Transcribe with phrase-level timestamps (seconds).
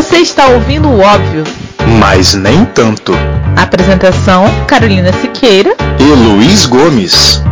[0.00, 1.44] Você está ouvindo o óbvio,
[2.00, 3.12] mas nem tanto.
[3.54, 7.42] Apresentação: Carolina Siqueira e Luiz Gomes.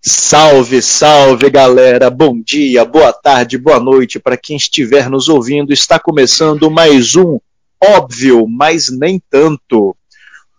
[0.00, 2.08] Salve, salve galera!
[2.08, 5.72] Bom dia, boa tarde, boa noite para quem estiver nos ouvindo.
[5.72, 7.40] Está começando mais um
[7.82, 9.96] Óbvio, mas nem tanto.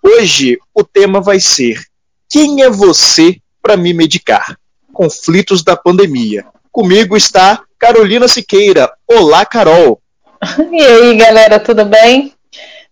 [0.03, 1.81] Hoje o tema vai ser:
[2.29, 4.57] Quem é você para me medicar?
[4.95, 6.45] Conflitos da pandemia.
[6.71, 8.89] Comigo está Carolina Siqueira.
[9.05, 10.01] Olá, Carol.
[10.71, 12.33] E aí, galera, tudo bem?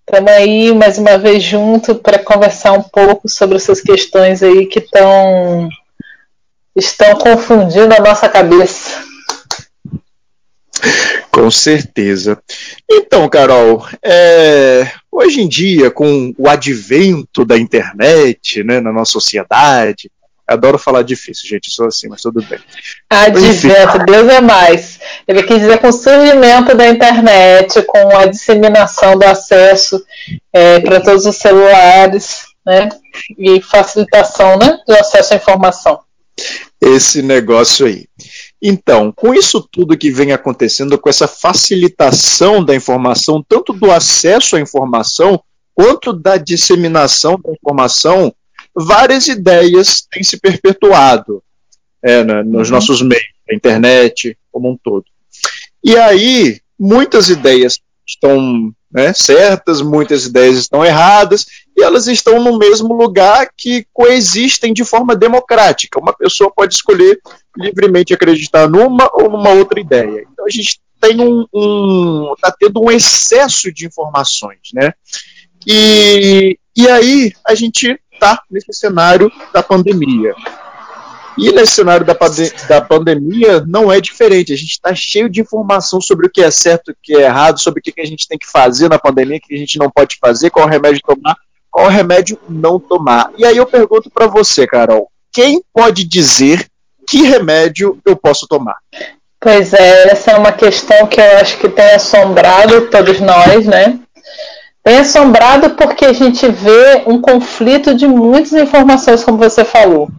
[0.05, 4.79] Estamos aí mais uma vez junto para conversar um pouco sobre essas questões aí que
[4.79, 5.69] estão
[6.75, 9.01] estão confundindo a nossa cabeça.
[11.31, 12.37] Com certeza.
[12.91, 20.11] Então, Carol, é, hoje em dia, com o advento da internet né, na nossa sociedade,
[20.47, 22.59] adoro falar difícil, gente, sou assim, mas tudo bem.
[23.09, 24.99] Advento, Deus é mais.
[25.27, 30.03] Ele quis dizer com o surgimento da internet, com a disseminação do acesso
[30.51, 32.89] é, para todos os celulares, né?
[33.37, 35.99] E facilitação né, do acesso à informação.
[36.81, 38.05] Esse negócio aí.
[38.61, 44.55] Então, com isso tudo que vem acontecendo, com essa facilitação da informação, tanto do acesso
[44.55, 45.41] à informação,
[45.75, 48.33] quanto da disseminação da informação,
[48.75, 51.43] várias ideias têm se perpetuado
[52.01, 52.75] é, né, nos uhum.
[52.75, 55.05] nossos meios, na internet, como um todo.
[55.83, 62.59] E aí, muitas ideias estão né, certas, muitas ideias estão erradas, e elas estão no
[62.59, 65.99] mesmo lugar que coexistem de forma democrática.
[65.99, 67.19] Uma pessoa pode escolher
[67.57, 70.27] livremente acreditar numa ou numa outra ideia.
[70.31, 74.93] Então a gente tem um, um tá tendo um excesso de informações, né?
[75.65, 80.33] E, e aí a gente está nesse cenário da pandemia.
[81.37, 82.15] E nesse cenário da,
[82.67, 84.53] da pandemia não é diferente.
[84.53, 87.59] A gente está cheio de informação sobre o que é certo o que é errado,
[87.59, 89.89] sobre o que a gente tem que fazer na pandemia, o que a gente não
[89.89, 91.35] pode fazer, qual remédio tomar,
[91.71, 93.31] qual remédio não tomar.
[93.37, 96.67] E aí eu pergunto para você, Carol, quem pode dizer
[97.07, 98.77] que remédio eu posso tomar?
[99.39, 103.99] Pois é, essa é uma questão que eu acho que tem assombrado todos nós, né?
[104.83, 110.09] Tem assombrado porque a gente vê um conflito de muitas informações, como você falou.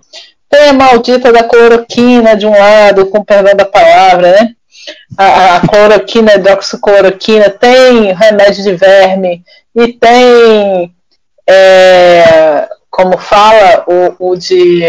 [0.49, 4.55] Tem a maldita da cloroquina de um lado, com perdão da palavra, né?
[5.19, 9.43] A, a cloroquina, a hidroxicloroquina, tem remédio de verme
[9.75, 10.95] e tem,
[11.47, 14.83] é, como fala, o, o de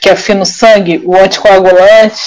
[0.00, 2.22] que afina o sangue, o anticoagulante,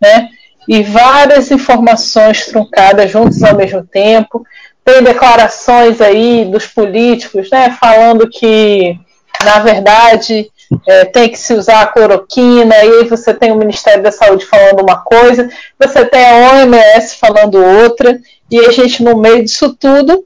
[0.00, 0.28] né?
[0.66, 4.46] E várias informações truncadas juntas ao mesmo tempo
[4.84, 8.98] tem declarações aí dos políticos, né, falando que,
[9.44, 10.50] na verdade,
[10.86, 14.46] é, tem que se usar a cloroquina, e aí você tem o Ministério da Saúde
[14.46, 15.48] falando uma coisa,
[15.78, 18.18] você tem a OMS falando outra,
[18.50, 20.24] e a gente no meio disso tudo,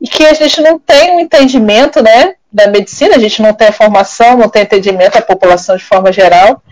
[0.00, 3.68] e que a gente não tem um entendimento, né, da medicina, a gente não tem
[3.68, 6.62] a formação, não tem entendimento da população de forma geral,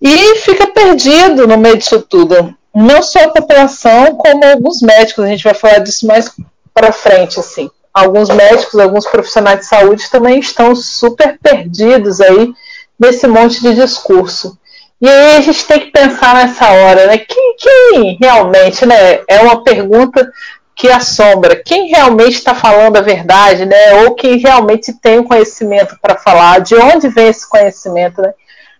[0.00, 5.28] e fica perdido no meio disso tudo não só a população, como alguns médicos, a
[5.28, 6.30] gente vai falar disso mais
[6.72, 7.70] para frente, assim.
[7.92, 12.52] Alguns médicos, alguns profissionais de saúde também estão super perdidos aí
[12.98, 14.58] nesse monte de discurso.
[15.00, 17.18] E aí a gente tem que pensar nessa hora, né?
[17.18, 19.20] Quem, quem realmente, né?
[19.28, 20.30] É uma pergunta
[20.74, 21.56] que assombra.
[21.56, 24.04] Quem realmente está falando a verdade, né?
[24.04, 26.60] Ou quem realmente tem o conhecimento para falar?
[26.60, 28.32] De onde vem esse conhecimento, né?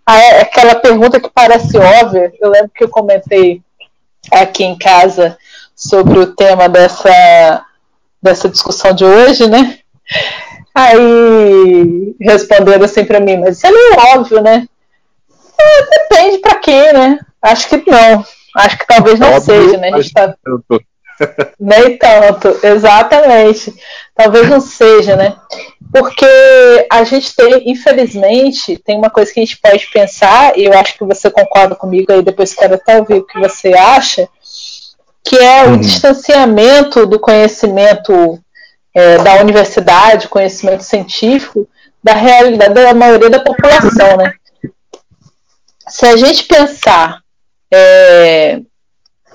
[0.05, 2.33] Ah, é aquela pergunta que parece óbvia.
[2.39, 3.61] Eu lembro que eu comentei
[4.31, 5.37] aqui em casa
[5.75, 7.65] sobre o tema dessa,
[8.21, 9.79] dessa discussão de hoje, né?
[10.73, 14.67] Aí responderam assim para mim, mas isso é meio óbvio, né?
[15.59, 17.19] É, depende para quem, né?
[17.41, 18.25] Acho que não.
[18.55, 19.89] Acho que talvez não óbvio, seja, né?
[19.93, 20.35] A gente tá...
[21.59, 23.73] Nem tanto, exatamente.
[24.15, 25.35] Talvez não seja, né?
[25.91, 30.73] Porque a gente tem, infelizmente, tem uma coisa que a gente pode pensar, e eu
[30.73, 34.27] acho que você concorda comigo aí, depois quero até ouvir o que você acha,
[35.23, 35.79] que é o uhum.
[35.79, 38.39] distanciamento do conhecimento
[38.93, 41.67] é, da universidade, conhecimento científico,
[42.03, 44.33] da realidade da maioria da população, né?
[45.87, 47.19] Se a gente pensar
[47.71, 48.61] é,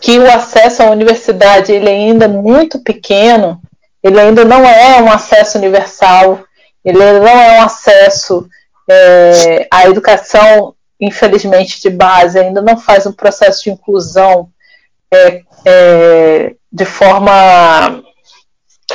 [0.00, 3.60] que o acesso à universidade ele é ainda muito pequeno,
[4.02, 6.44] ele ainda não é um acesso universal,
[6.84, 8.46] ele não é um acesso
[8.88, 14.50] é, à educação, infelizmente, de base, ainda não faz um processo de inclusão
[15.10, 18.02] é, é, de forma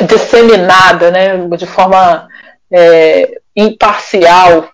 [0.01, 2.28] disseminada, né, de forma
[2.72, 4.69] é, imparcial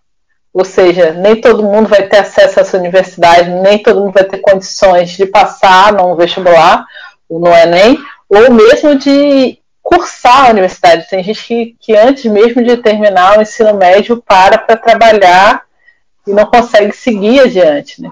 [0.56, 4.24] ou seja, nem todo mundo vai ter acesso a essa universidade, nem todo mundo vai
[4.24, 6.86] ter condições de passar no vestibular,
[7.28, 7.98] ou no Enem,
[8.30, 11.10] ou mesmo de cursar a universidade.
[11.10, 15.64] Tem gente que, que antes mesmo de terminar o ensino médio para para trabalhar
[16.26, 18.10] e não consegue seguir adiante, né?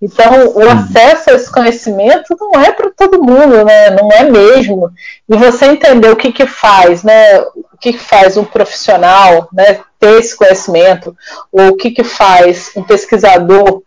[0.00, 3.90] Então, o acesso a esse conhecimento não é para todo mundo, né?
[3.90, 4.88] Não é mesmo.
[5.28, 7.40] E você entender o que que faz, né?
[7.40, 9.80] O que, que faz um profissional, né?
[10.02, 11.16] Ter esse conhecimento,
[11.52, 13.82] ou o que que faz um pesquisador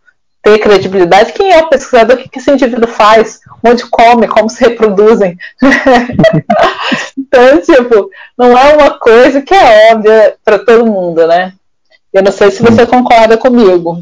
[0.46, 1.32] ter credibilidade.
[1.32, 2.16] Quem é o pesquisador?
[2.16, 3.40] O que, que esse indivíduo faz?
[3.62, 4.28] Onde come?
[4.28, 5.36] Como se reproduzem?
[7.18, 8.08] então, tipo,
[8.38, 11.52] não é uma coisa que é óbvia para todo mundo, né?
[12.12, 14.00] Eu não sei se você concorda comigo.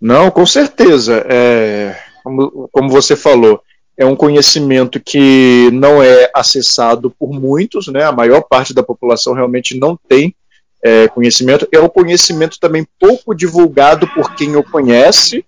[0.00, 1.26] Não, com certeza.
[1.28, 3.60] É, como, como você falou,
[3.98, 8.04] é um conhecimento que não é acessado por muitos, né?
[8.04, 10.34] A maior parte da população realmente não tem
[10.82, 11.68] é, conhecimento.
[11.72, 15.44] É um conhecimento também pouco divulgado por quem o conhece.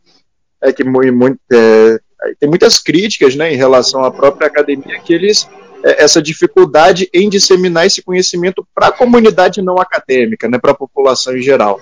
[0.61, 1.99] É que muito, é,
[2.39, 5.49] tem muitas críticas, né, em relação à própria academia que eles
[5.85, 10.77] é, essa dificuldade em disseminar esse conhecimento para a comunidade não acadêmica, né, para a
[10.77, 11.81] população em geral.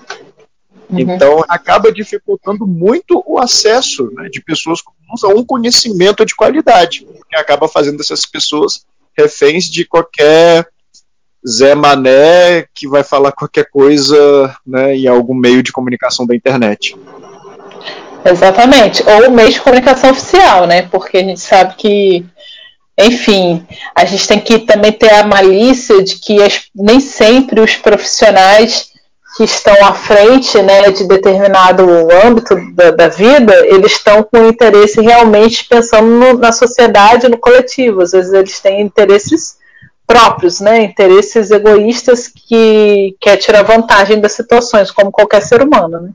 [0.89, 0.99] Uhum.
[0.99, 4.79] Então, acaba dificultando muito o acesso né, de pessoas
[5.23, 8.85] a um conhecimento de qualidade, que acaba fazendo essas pessoas
[9.17, 10.67] reféns de qualquer
[11.47, 16.95] Zé Mané que vai falar qualquer coisa né, em algum meio de comunicação da internet.
[18.23, 20.83] Exatamente, ou meio de comunicação oficial, né?
[20.83, 22.23] Porque a gente sabe que,
[22.97, 23.65] enfim,
[23.95, 28.91] a gente tem que também ter a malícia de que as, nem sempre os profissionais
[29.35, 31.83] que estão à frente né, de determinado
[32.23, 38.01] âmbito da, da vida, eles estão com interesse realmente pensando no, na sociedade, no coletivo.
[38.01, 39.55] Às vezes eles têm interesses
[40.11, 46.01] próprios, né, interesses egoístas que quer tirar vantagem das situações, como qualquer ser humano.
[46.01, 46.09] Né?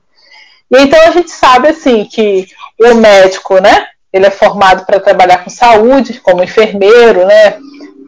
[0.70, 2.46] E então a gente sabe assim que
[2.78, 7.56] o médico, né, ele é formado para trabalhar com saúde, como enfermeiro, né,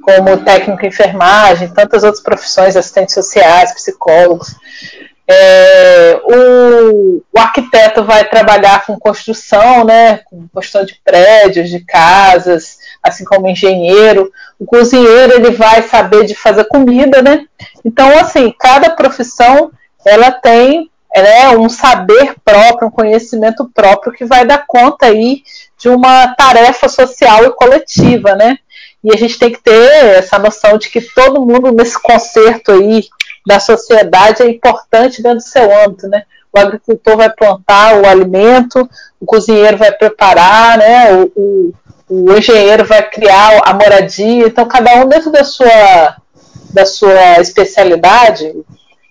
[0.02, 4.56] como técnico em enfermagem, tantas outras profissões, assistentes sociais, psicólogos.
[5.26, 12.77] É, o, o, arquiteto vai trabalhar com construção, né, com construção de prédios, de casas,
[13.08, 14.30] assim como engenheiro.
[14.58, 17.46] O cozinheiro ele vai saber de fazer comida, né?
[17.84, 19.70] Então, assim, cada profissão
[20.04, 25.42] ela tem é, um saber próprio, um conhecimento próprio que vai dar conta aí
[25.78, 28.58] de uma tarefa social e coletiva, né?
[29.02, 33.04] E a gente tem que ter essa noção de que todo mundo nesse concerto aí
[33.46, 36.24] da sociedade é importante dentro do seu âmbito, né?
[36.52, 38.88] O agricultor vai plantar o alimento,
[39.20, 41.12] o cozinheiro vai preparar, né?
[41.14, 41.74] O, o,
[42.08, 44.46] o engenheiro vai criar a moradia.
[44.46, 46.16] Então, cada um dentro da sua,
[46.72, 48.54] da sua especialidade,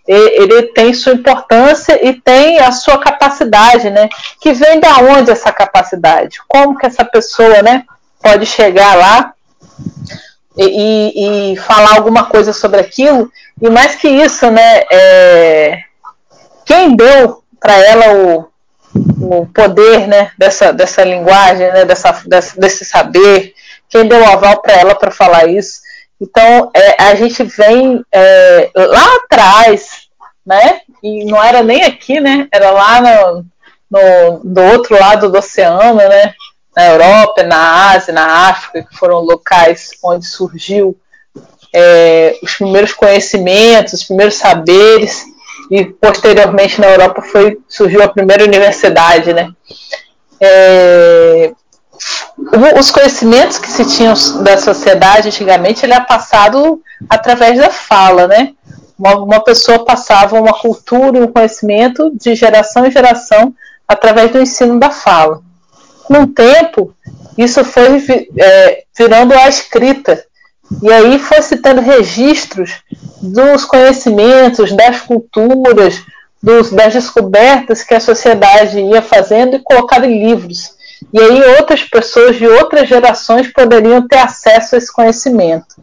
[0.08, 4.08] ele tem sua importância e tem a sua capacidade, né?
[4.42, 6.40] Que vem da onde essa capacidade?
[6.48, 7.84] Como que essa pessoa, né,
[8.22, 9.34] pode chegar lá
[10.58, 13.30] e, e falar alguma coisa sobre aquilo?
[13.62, 14.84] E mais que isso, né?
[14.90, 15.80] É,
[16.66, 18.48] quem deu para ela o,
[19.22, 23.54] o poder, né, dessa, dessa linguagem, né, dessa, desse, desse saber?
[23.90, 25.82] Quem deu o aval para ela para falar isso?
[26.20, 30.08] Então, é, a gente vem é, lá atrás,
[30.46, 30.82] né?
[31.04, 32.48] E não era nem aqui, né?
[32.52, 33.46] Era lá no,
[33.92, 36.34] no, do outro lado do oceano, né?
[36.76, 40.98] Na Europa, na Ásia, na África, que foram locais onde surgiu
[41.74, 45.24] é, os primeiros conhecimentos, os primeiros saberes,
[45.70, 49.50] e posteriormente na Europa foi, surgiu a primeira universidade, né?
[50.40, 51.52] É,
[52.80, 58.54] os conhecimentos que se tinham da sociedade antigamente ele é passado através da fala, né?
[58.98, 63.54] Uma, uma pessoa passava uma cultura e um conhecimento de geração em geração
[63.88, 65.42] através do ensino da fala.
[66.04, 66.94] Com o tempo,
[67.38, 70.26] isso foi é, virando a escrita.
[70.82, 72.82] E aí foi se tendo registros
[73.22, 76.02] dos conhecimentos, das culturas,
[76.42, 80.76] dos, das descobertas que a sociedade ia fazendo e colocado em livros.
[81.14, 85.76] E aí outras pessoas de outras gerações poderiam ter acesso a esse conhecimento.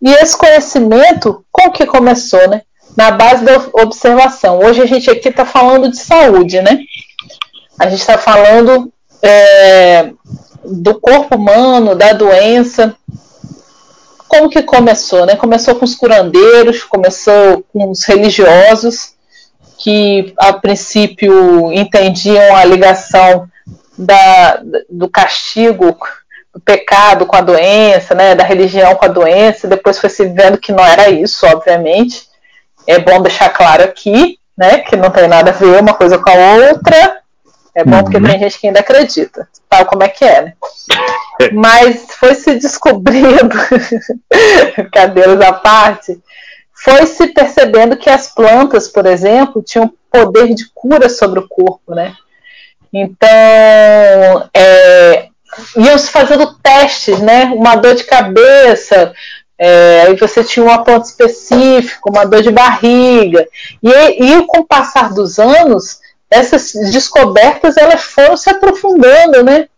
[0.00, 2.62] E esse conhecimento, como que começou, né?
[2.96, 4.58] Na base da observação.
[4.58, 6.80] Hoje a gente aqui está falando de saúde, né?
[7.78, 8.92] A gente está falando
[9.22, 10.10] é,
[10.64, 12.94] do corpo humano, da doença.
[14.32, 15.36] Como que começou, né?
[15.36, 19.12] Começou com os curandeiros, começou com os religiosos,
[19.76, 23.46] que a princípio entendiam a ligação
[23.98, 25.98] da, do castigo,
[26.50, 30.56] do pecado com a doença, né, da religião com a doença, depois foi se vendo
[30.56, 32.26] que não era isso, obviamente.
[32.86, 34.78] É bom deixar claro aqui, né?
[34.78, 37.20] Que não tem nada a ver uma coisa com a outra.
[37.74, 38.04] É bom uhum.
[38.04, 40.52] porque tem gente que ainda acredita, tal como é que é, né?
[41.52, 43.56] Mas foi se descobrindo,
[44.92, 46.20] cadeiras à parte,
[46.74, 51.94] foi se percebendo que as plantas, por exemplo, tinham poder de cura sobre o corpo,
[51.94, 52.14] né?
[52.92, 53.28] Então,
[54.54, 55.28] é,
[55.76, 57.44] iam se fazendo testes, né?
[57.54, 59.14] Uma dor de cabeça,
[59.58, 63.46] é, aí você tinha um ponto específico, uma dor de barriga.
[63.82, 69.68] E, e com o passar dos anos, essas descobertas elas foram se aprofundando, né?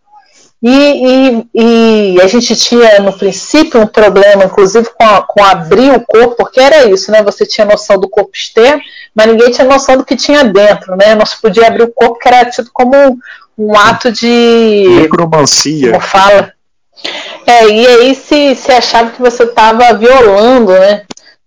[0.66, 5.92] E, e, e, a gente tinha no princípio um problema, inclusive com, a, com abrir
[5.92, 7.22] o corpo, porque era isso, né?
[7.22, 8.80] Você tinha noção do corpo externo,
[9.14, 11.14] mas ninguém tinha noção do que tinha dentro, né?
[11.14, 12.96] Não se podia abrir o corpo, que era tido como
[13.58, 14.86] um ato de.
[15.02, 15.90] Necromancia.
[15.90, 16.54] Como fala?
[17.46, 21.02] É, e aí se, se achava que você estava violando, né?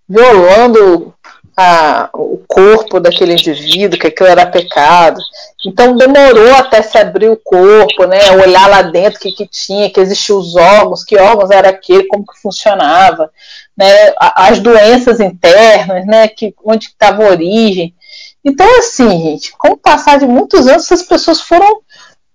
[0.07, 1.11] Violando
[1.59, 5.19] a, o corpo daquele indivíduo, que aquilo era pecado.
[5.65, 8.31] Então demorou até se abrir o corpo, né?
[8.33, 12.05] Olhar lá dentro o que, que tinha, que existiam os órgãos, que órgãos era aquele,
[12.05, 13.31] como que funcionava,
[13.75, 14.13] né?
[14.19, 16.27] As doenças internas, né?
[16.27, 17.95] Que, onde estava a origem.
[18.45, 21.81] Então, assim, gente, com o passar de muitos anos, essas pessoas foram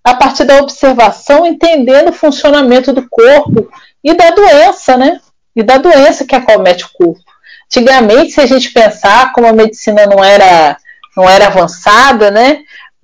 [0.03, 3.71] a partir da observação, entendendo o funcionamento do corpo
[4.03, 5.21] e da doença, né?
[5.55, 7.32] E da doença que acomete o corpo.
[7.75, 10.77] Antigamente, se a gente pensar como a medicina não era,
[11.17, 12.59] não era avançada, né?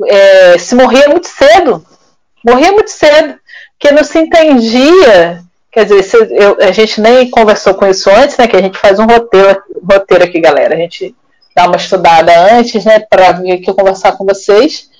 [0.07, 1.83] É, se morria muito cedo.
[2.47, 3.35] Morria muito cedo.
[3.79, 5.43] Porque não se entendia.
[5.73, 8.47] Quer dizer, se, eu, a gente nem conversou com isso antes, né?
[8.47, 10.75] Que a gente faz um roteiro, roteiro aqui, galera.
[10.75, 11.17] A gente
[11.57, 13.01] dá uma estudada antes, né?
[13.01, 14.91] Para vir aqui conversar com vocês.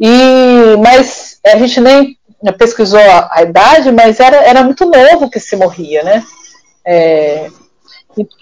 [0.00, 2.16] E, mas a gente nem
[2.56, 6.24] pesquisou a, a, idade, mas era, era muito novo que se morria, né?
[6.82, 7.50] É,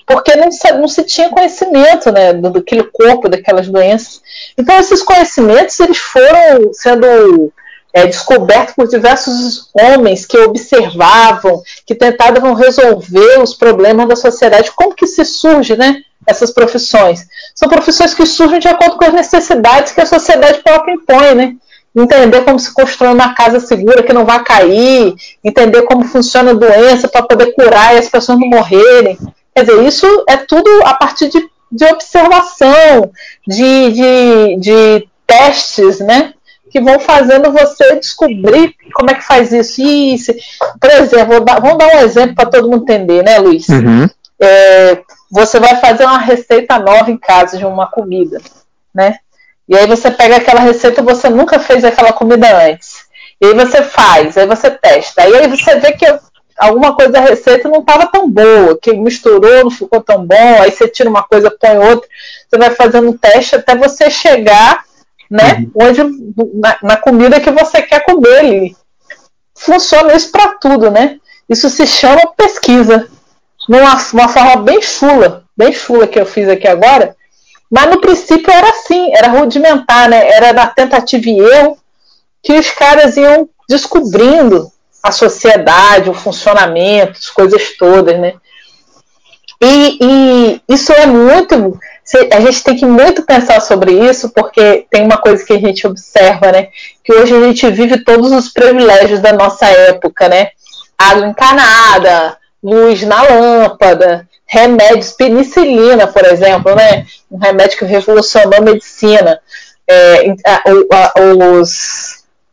[0.06, 4.20] porque não se, não se tinha conhecimento né, do, daquele corpo, daquelas doenças.
[4.56, 7.52] Então, esses conhecimentos eles foram sendo
[7.94, 14.72] é, descobertos por diversos homens que observavam, que tentavam resolver os problemas da sociedade.
[14.74, 17.26] Como que se surge né, essas profissões?
[17.54, 21.54] São profissões que surgem de acordo com as necessidades que a sociedade própria impõe, né?
[21.96, 25.14] Entender como se constrói uma casa segura que não vai cair,
[25.44, 29.16] entender como funciona a doença para poder curar e as pessoas não morrerem.
[29.54, 33.10] Quer dizer, isso é tudo a partir de, de observação,
[33.46, 36.34] de, de, de testes, né?
[36.74, 39.80] que vão fazendo você descobrir como é que faz isso.
[39.80, 40.32] isso.
[40.80, 43.68] Por exemplo, vamos dar um exemplo para todo mundo entender, né, Luiz?
[43.68, 44.08] Uhum.
[44.42, 48.40] É, você vai fazer uma receita nova em casa de uma comida,
[48.92, 49.18] né?
[49.68, 53.04] E aí você pega aquela receita, você nunca fez aquela comida antes.
[53.40, 55.22] E aí você faz, aí você testa.
[55.22, 56.04] Aí você vê que
[56.58, 60.70] alguma coisa da receita não estava tão boa, que misturou, não ficou tão bom, aí
[60.70, 62.08] você tira uma coisa, põe outra,
[62.48, 64.84] você vai fazendo um teste até você chegar,
[65.30, 65.88] né, uhum.
[65.88, 66.02] onde,
[66.54, 68.76] na, na, comida que você quer comer ali.
[69.54, 71.18] Funciona isso para tudo, né?
[71.48, 73.08] Isso se chama pesquisa
[73.68, 77.16] numa uma forma bem chula, bem chula que eu fiz aqui agora,
[77.70, 80.28] mas no princípio era assim, era rudimentar, né?
[80.30, 81.78] Era na tentativa e erro
[82.42, 84.70] que os caras iam descobrindo
[85.04, 88.32] a sociedade, o funcionamento, as coisas todas, né?
[89.62, 91.78] E, e isso é muito.
[92.32, 95.86] A gente tem que muito pensar sobre isso, porque tem uma coisa que a gente
[95.86, 96.68] observa, né?
[97.04, 100.48] Que hoje a gente vive todos os privilégios da nossa época, né?
[100.98, 107.06] Água encanada, luz na lâmpada, remédios, penicilina, por exemplo, né?
[107.30, 109.38] Um remédio que revolucionou a medicina.
[109.86, 110.34] É,
[111.60, 112.03] os,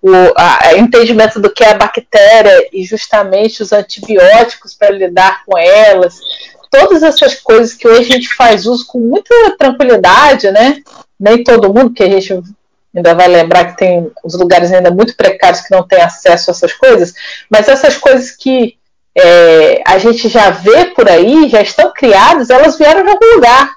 [0.02, 5.58] o a, entendimento do que é a bactéria e justamente os antibióticos para lidar com
[5.58, 6.20] elas.
[6.72, 10.82] Todas essas coisas que hoje a gente faz uso com muita tranquilidade, né?
[11.20, 12.42] Nem todo mundo, que a gente
[12.96, 16.54] ainda vai lembrar que tem os lugares ainda muito precários que não têm acesso a
[16.54, 17.14] essas coisas,
[17.50, 18.78] mas essas coisas que
[19.16, 23.76] é, a gente já vê por aí, já estão criadas, elas vieram de algum lugar.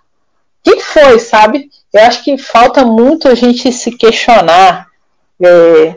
[0.67, 1.69] O que foi, sabe?
[1.93, 4.87] Eu acho que falta muito a gente se questionar.
[5.43, 5.97] É, é,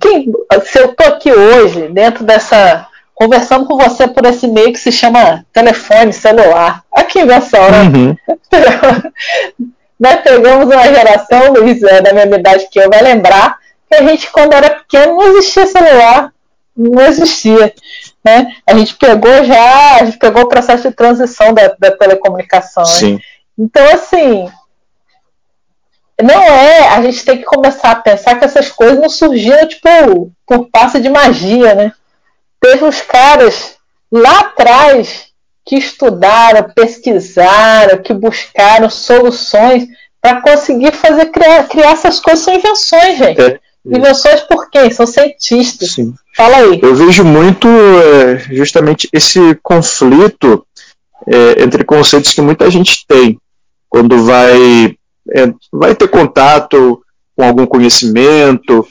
[0.00, 0.32] quem,
[0.64, 2.86] se eu estou aqui hoje, dentro dessa.
[3.14, 6.82] conversando com você por esse meio que se chama telefone celular.
[6.92, 7.84] Aqui nessa hora.
[7.84, 8.16] Uhum.
[9.98, 13.58] Nós pegamos uma geração, Luiz, é, da mesma idade que eu, vai lembrar
[13.90, 16.32] que a gente, quando era pequeno, não existia celular.
[16.76, 17.74] Não existia.
[18.24, 18.52] Né?
[18.64, 22.84] A gente pegou já, a gente pegou o processo de transição da, da telecomunicação.
[22.84, 22.90] Né?
[22.90, 23.12] Sim.
[23.14, 23.20] Né?
[23.58, 24.48] Então, assim,
[26.22, 30.32] não é, a gente tem que começar a pensar que essas coisas não surgiram, tipo,
[30.46, 31.92] por passe de magia, né?
[32.60, 33.76] Teve uns caras
[34.10, 35.28] lá atrás
[35.64, 39.86] que estudaram, pesquisaram, que buscaram soluções
[40.20, 43.40] para conseguir fazer criar, criar essas coisas são invenções, gente.
[43.40, 43.60] É.
[43.86, 44.90] Invenções por quem?
[44.90, 45.92] São cientistas.
[45.92, 46.14] Sim.
[46.36, 46.80] Fala aí.
[46.82, 50.66] Eu vejo muito é, justamente esse conflito
[51.26, 53.38] é, entre conceitos que muita gente tem
[53.88, 54.94] quando vai,
[55.34, 57.02] é, vai ter contato
[57.36, 58.86] com algum conhecimento,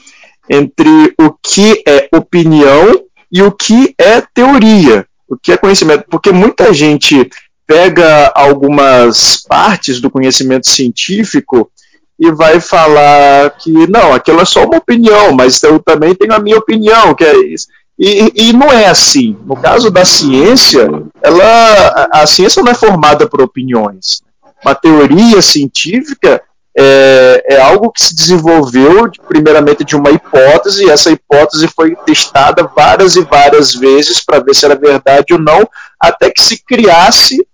[0.48, 6.04] entre o que é opinião e o que é teoria, o que é conhecimento.
[6.08, 7.28] Porque muita gente
[7.66, 11.70] pega algumas partes do conhecimento científico
[12.18, 16.38] e vai falar que não, aquilo é só uma opinião, mas eu também tenho a
[16.38, 17.68] minha opinião, que é isso.
[17.98, 19.36] E, e não é assim.
[19.44, 20.88] No caso da ciência,
[21.22, 24.22] ela, a, a ciência não é formada por opiniões.
[24.64, 26.42] Uma teoria científica
[26.76, 32.70] é, é, algo que se desenvolveu primeiramente de uma hipótese, e essa hipótese foi testada
[32.74, 35.68] várias e várias vezes para ver se era verdade ou não,
[36.00, 37.44] até que se criasse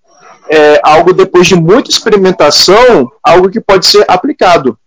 [0.51, 4.79] é, algo depois de muita experimentação, algo que pode ser aplicado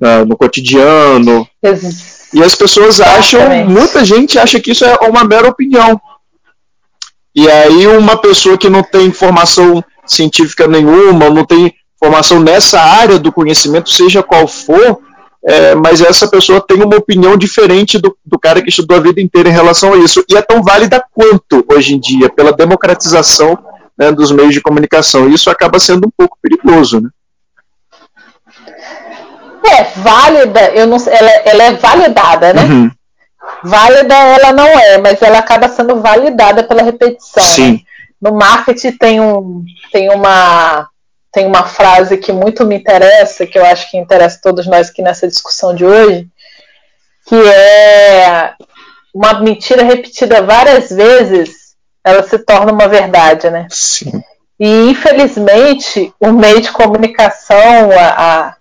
[0.00, 1.46] né, no cotidiano.
[2.32, 6.00] E as pessoas acham, muita gente acha que isso é uma mera opinião.
[7.34, 13.18] E aí uma pessoa que não tem formação científica nenhuma, não tem formação nessa área
[13.18, 15.00] do conhecimento, seja qual for,
[15.44, 19.20] é, mas essa pessoa tem uma opinião diferente do, do cara que estudou a vida
[19.20, 20.24] inteira em relação a isso.
[20.28, 23.58] E é tão válida quanto hoje em dia, pela democratização
[23.98, 25.28] né, dos meios de comunicação.
[25.28, 27.00] E isso acaba sendo um pouco perigoso.
[27.00, 27.08] Né?
[29.64, 32.62] É, válida, eu não ela, ela é validada, né?
[32.62, 32.90] Uhum.
[33.62, 37.42] Válida ela não é, mas ela acaba sendo validada pela repetição.
[37.42, 37.48] Né?
[37.48, 37.72] Sim.
[37.72, 37.80] Né?
[38.20, 40.88] No marketing tem, um, tem uma
[41.32, 44.90] tem uma frase que muito me interessa, que eu acho que interessa a todos nós
[44.90, 46.28] aqui nessa discussão de hoje,
[47.26, 48.54] que é
[49.14, 53.66] uma mentira repetida várias vezes, ela se torna uma verdade, né?
[53.70, 54.22] Sim.
[54.58, 58.56] E infelizmente o meio de comunicação, a,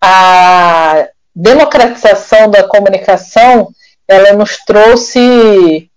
[0.00, 3.68] a democratização da comunicação,
[4.08, 5.90] ela nos trouxe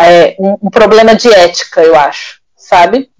[0.00, 3.10] é, um, um problema de ética, eu acho, sabe?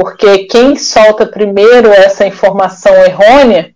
[0.00, 3.70] porque quem solta primeiro essa informação errônea,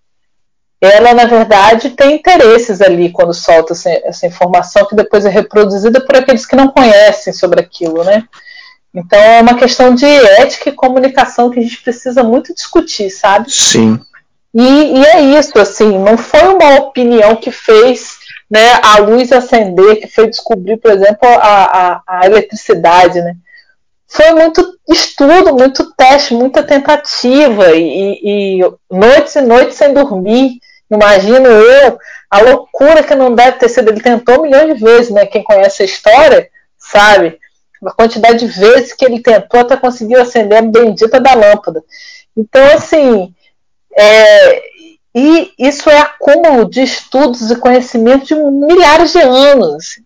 [0.80, 6.16] ela na verdade tem interesses ali quando solta essa informação que depois é reproduzida por
[6.16, 8.24] aqueles que não conhecem sobre aquilo, né?
[8.94, 13.50] Então é uma questão de ética e comunicação que a gente precisa muito discutir, sabe?
[13.50, 14.00] Sim.
[14.54, 18.13] E, e é isso, assim, não foi uma opinião que fez
[18.50, 21.64] né, a luz acender, que foi descobrir, por exemplo, a,
[21.96, 23.34] a, a eletricidade, né?
[24.14, 30.60] foi muito estudo, muito teste, muita tentativa e, e noites e noites sem dormir.
[30.88, 31.98] Imagino eu
[32.30, 33.90] a loucura que não deve ter sido.
[33.90, 35.26] Ele tentou milhões de vezes, né?
[35.26, 37.38] Quem conhece a história sabe
[37.84, 41.82] a quantidade de vezes que ele tentou até conseguir acender a bendita da lâmpada.
[42.36, 43.34] Então, assim,
[43.98, 44.62] é,
[45.14, 50.00] e isso é acúmulo de estudos e conhecimento de milhares de anos.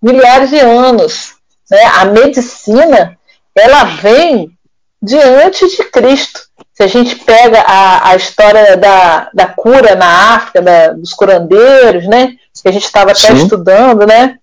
[0.00, 1.34] Milhares de anos.
[1.70, 1.82] Né?
[1.96, 3.18] A medicina
[3.54, 4.56] ela vem
[5.02, 6.40] diante de Cristo.
[6.72, 12.06] Se a gente pega a, a história da, da cura na África, da, dos curandeiros,
[12.06, 12.36] né?
[12.62, 13.42] Que a gente estava até Sim.
[13.42, 14.38] estudando, né?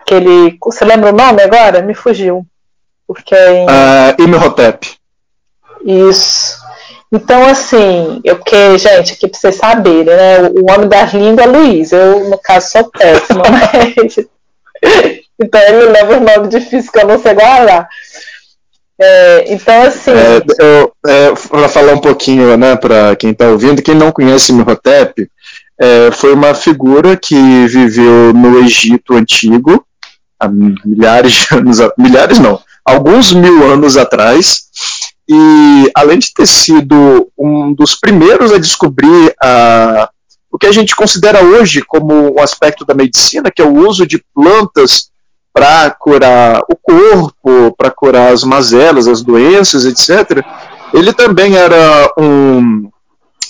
[0.00, 1.82] Aquele, você lembra o nome agora?
[1.82, 2.46] Me fugiu.
[3.06, 3.66] Porque é em...
[3.66, 4.96] Uh, Imhotep.
[5.84, 6.65] Isso.
[7.16, 10.42] Então, assim, eu que, gente, aqui para vocês saberem, né?
[10.50, 11.92] O homem das línguas é Luiz.
[11.92, 14.18] Eu, no caso, sou péssima, mas.
[15.40, 17.88] então ele leva o nome difícil que eu não sei guardar.
[19.00, 20.10] É, então, assim.
[20.10, 20.42] É,
[21.08, 25.26] é, para falar um pouquinho, né, para quem está ouvindo, quem não conhece Imhotep,
[25.80, 29.86] é, foi uma figura que viveu no Egito Antigo,
[30.38, 34.65] há milhares de anos, milhares não, alguns mil anos atrás,
[35.28, 40.08] e além de ter sido um dos primeiros a descobrir a,
[40.50, 44.06] o que a gente considera hoje como um aspecto da medicina, que é o uso
[44.06, 45.10] de plantas
[45.52, 50.44] para curar o corpo, para curar as mazelas, as doenças, etc.
[50.92, 52.88] Ele também era um,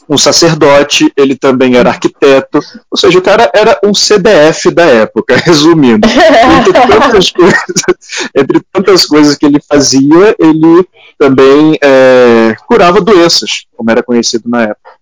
[0.09, 5.37] um sacerdote, ele também era arquiteto, ou seja, o cara era um CDF da época,
[5.45, 6.07] resumindo.
[6.07, 10.89] Entre tantas coisas, entre tantas coisas que ele fazia, ele
[11.19, 14.97] também é, curava doenças, como era conhecido na época.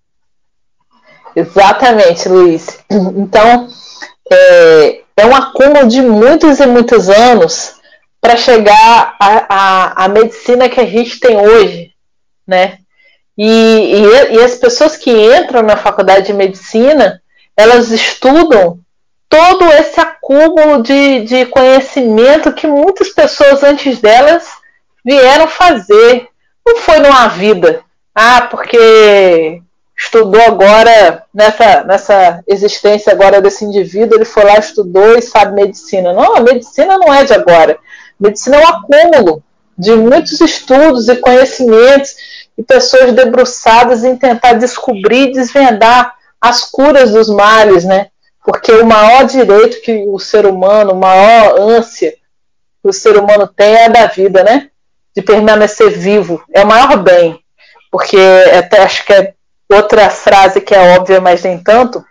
[1.37, 2.79] Exatamente, Luiz.
[2.90, 3.69] Então,
[4.31, 7.75] é, é um acúmulo de muitos e muitos anos
[8.21, 11.93] para chegar à, medicina que a gente tem hoje,
[12.47, 12.79] né?
[13.37, 17.20] E, e, e, as pessoas que entram na faculdade de medicina,
[17.57, 18.79] elas estudam
[19.29, 24.47] todo esse acúmulo de, de conhecimento que muitas pessoas antes delas
[25.05, 26.29] vieram fazer.
[26.64, 27.83] Não foi numa vida.
[28.14, 29.61] Ah, porque
[29.97, 36.12] estudou agora, nessa, nessa existência agora desse indivíduo, ele foi lá, estudou e sabe medicina.
[36.12, 37.79] Não, a medicina não é de agora.
[38.18, 39.42] Medicina é um acúmulo
[39.77, 42.14] de muitos estudos e conhecimentos
[42.57, 48.09] e pessoas debruçadas em tentar descobrir e desvendar as curas dos males, né?
[48.45, 52.14] Porque o maior direito que o ser humano, a maior ânsia
[52.83, 54.69] que o ser humano tem é a da vida, né?
[55.17, 56.45] De permanecer vivo.
[56.53, 57.40] É o maior bem.
[57.90, 58.19] Porque
[58.59, 59.33] até acho que é
[59.73, 62.05] outra frase que é óbvia, mas nem tanto,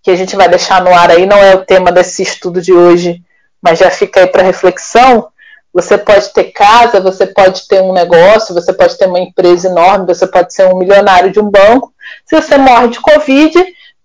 [0.00, 2.72] que a gente vai deixar no ar aí, não é o tema desse estudo de
[2.72, 3.20] hoje,
[3.60, 5.28] mas já fica aí para reflexão.
[5.74, 10.06] Você pode ter casa, você pode ter um negócio, você pode ter uma empresa enorme,
[10.06, 11.92] você pode ser um milionário de um banco.
[12.24, 13.52] Se você morre de Covid,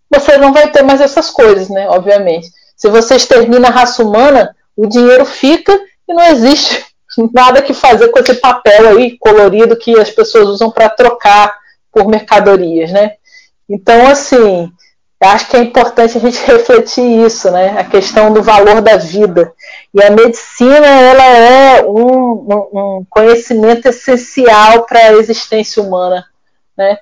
[0.10, 1.88] você não vai ter mais essas coisas, né?
[1.90, 2.50] Obviamente.
[2.76, 5.72] Se você extermina a raça humana, o dinheiro fica
[6.08, 6.84] e não existe
[7.32, 11.56] nada que fazer com esse papel aí colorido que as pessoas usam para trocar
[11.92, 13.14] por mercadorias, né?
[13.70, 14.72] Então, assim,
[15.28, 17.80] acho que é importante a gente refletir isso, né?
[17.80, 19.54] A questão do valor da vida.
[19.94, 26.26] E a medicina, ela é um, um conhecimento essencial para a existência humana,
[26.78, 27.00] né?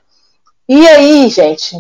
[0.68, 1.78] E aí, gente,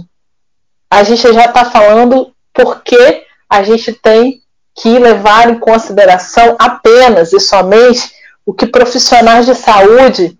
[0.89, 4.41] a gente já está falando porque a gente tem
[4.75, 8.11] que levar em consideração apenas e somente
[8.45, 10.37] o que profissionais de saúde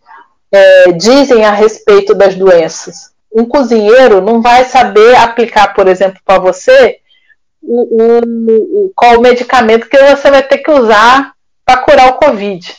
[0.52, 3.12] é, dizem a respeito das doenças.
[3.34, 7.00] Um cozinheiro não vai saber aplicar, por exemplo, para você
[7.62, 11.34] o, o, o, qual o medicamento que você vai ter que usar
[11.66, 12.76] para curar o Covid.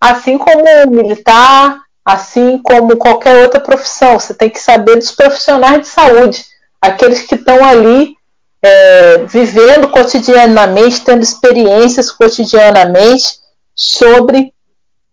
[0.00, 5.82] Assim como o militar, assim como qualquer outra profissão, você tem que saber dos profissionais
[5.82, 6.44] de saúde,
[6.80, 8.16] aqueles que estão ali
[8.62, 13.40] é, vivendo cotidianamente, tendo experiências cotidianamente
[13.74, 14.52] sobre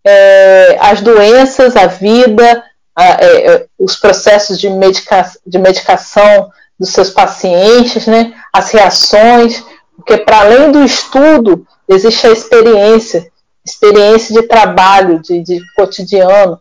[0.04, 2.64] é, as doenças, a vida,
[2.98, 9.62] a, é, é, os processos de, medica de medicação dos seus pacientes, né, as reações,
[9.96, 13.30] porque para além do estudo existe a experiência,
[13.64, 16.58] experiência de trabalho, de, de cotidiano.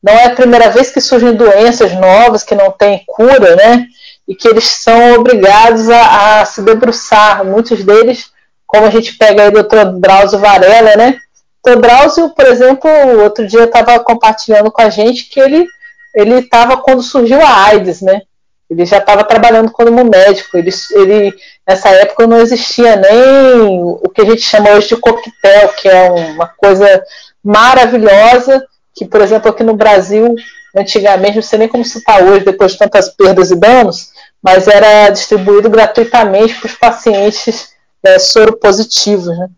[0.00, 3.86] Não é a primeira vez que surgem doenças novas que não têm cura, né?
[4.28, 7.44] E que eles são obrigados a, a se debruçar.
[7.44, 8.30] Muitos deles,
[8.66, 11.18] como a gente pega aí o doutor Drauzio Varela, né?
[11.66, 12.90] O Drauzio, por exemplo,
[13.22, 15.66] outro dia estava compartilhando com a gente que ele
[16.14, 18.22] ele estava quando surgiu a AIDS, né?
[18.70, 20.56] Ele já estava trabalhando como médico.
[20.56, 21.34] Ele, ele,
[21.66, 26.10] nessa época não existia nem o que a gente chama hoje de coquetel, que é
[26.10, 27.02] uma coisa
[27.42, 30.34] maravilhosa, que, por exemplo, aqui no Brasil,
[30.76, 34.68] antigamente, não sei nem como se está hoje, depois de tantas perdas e danos, mas
[34.68, 37.70] era distribuído gratuitamente para os pacientes
[38.04, 39.26] é, soropositivos.
[39.26, 39.48] Né?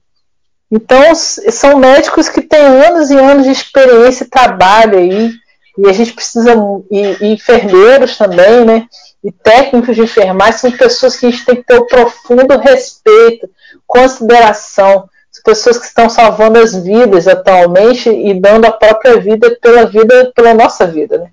[0.71, 5.33] Então, são médicos que têm anos e anos de experiência e trabalho aí,
[5.79, 6.55] e a gente precisa,
[6.91, 8.87] e, e enfermeiros também, né?
[9.25, 12.59] E técnicos de enfermagem são pessoas que a gente tem que ter o um profundo
[12.59, 13.49] respeito,
[13.87, 15.09] consideração.
[15.31, 20.33] São pessoas que estão salvando as vidas atualmente e dando a própria vida pela vida,
[20.35, 21.31] pela nossa vida, né?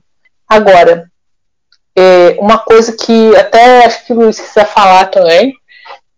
[0.47, 1.09] Agora,
[1.95, 5.53] é, uma coisa que até acho que o Luiz quiser falar também,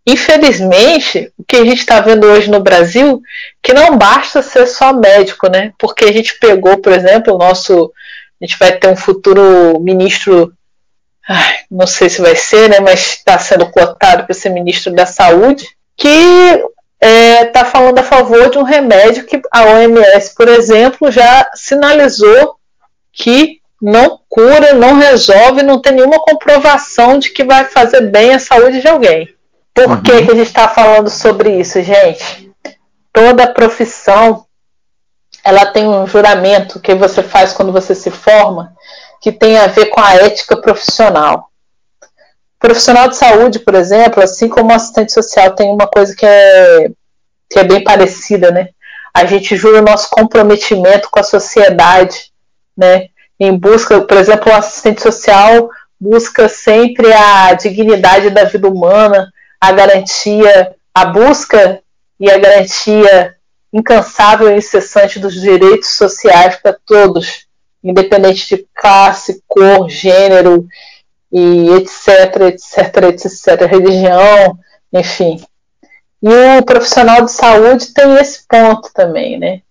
[0.06, 3.22] Infelizmente, o que a gente está vendo hoje no Brasil,
[3.62, 5.74] que não basta ser só médico, né?
[5.78, 7.92] Porque a gente pegou, por exemplo, o nosso.
[8.42, 10.52] A gente vai ter um futuro ministro,
[11.30, 12.80] ai, não sei se vai ser, né?
[12.80, 18.04] Mas está sendo cotado para ser ministro da Saúde, que está é, tá falando a
[18.04, 22.56] favor de um remédio que a OMS, por exemplo, já sinalizou
[23.14, 28.40] que não cura, não resolve, não tem nenhuma comprovação de que vai fazer bem à
[28.40, 29.28] saúde de alguém.
[29.74, 30.02] Por uhum.
[30.02, 32.52] que, que a gente está falando sobre isso, gente?
[33.14, 34.46] Toda profissão
[35.44, 38.74] ela tem um juramento que você faz quando você se forma
[39.22, 41.50] que tem a ver com a ética profissional.
[42.60, 46.90] profissional de saúde, por exemplo, assim como o assistente social, tem uma coisa que é,
[47.50, 48.70] que é bem parecida, né?
[49.14, 52.32] A gente jura o nosso comprometimento com a sociedade,
[52.76, 53.08] né?
[53.40, 59.32] Em busca, por exemplo, o assistente social busca sempre a dignidade da vida humana,
[59.62, 61.82] a garantia, a busca
[62.20, 63.36] e a garantia
[63.72, 67.46] incansável e incessante dos direitos sociais para todos,
[67.84, 70.68] independente de classe, cor, gênero
[71.32, 74.58] e etc, etc, etc, religião,
[74.92, 75.42] enfim.
[76.22, 79.62] E o profissional de saúde tem esse ponto também, né?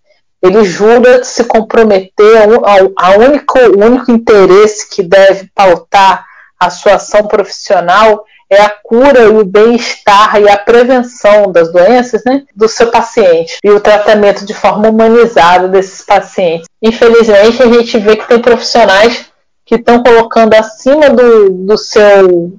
[0.43, 6.25] Ele jura se comprometer ao, ao único, único interesse que deve pautar
[6.59, 12.23] a sua ação profissional é a cura e o bem-estar e a prevenção das doenças
[12.25, 16.67] né, do seu paciente e o tratamento de forma humanizada desses pacientes.
[16.83, 19.27] Infelizmente, a gente vê que tem profissionais
[19.65, 22.53] que estão colocando acima do, do, seu,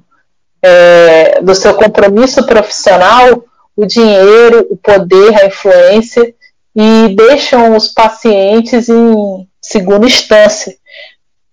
[0.62, 3.44] é, do seu compromisso profissional
[3.76, 6.34] o dinheiro, o poder, a influência
[6.74, 10.74] e deixam os pacientes em segunda instância.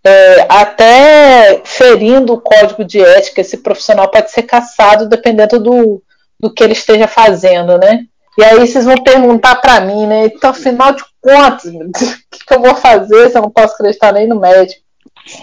[0.04, 6.02] É, até ferindo o código de ética, esse profissional pode ser caçado dependendo do,
[6.40, 8.06] do que ele esteja fazendo, né?
[8.38, 10.26] E aí vocês vão perguntar para mim, né?
[10.26, 11.92] Então, afinal de contas, o
[12.32, 14.82] que, que, eu vou fazer se eu não posso acreditar nem no médico?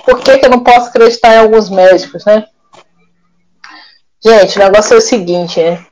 [0.05, 2.47] Por que, que eu não posso acreditar em alguns médicos, né?
[4.25, 5.85] Gente, o negócio é o seguinte, né?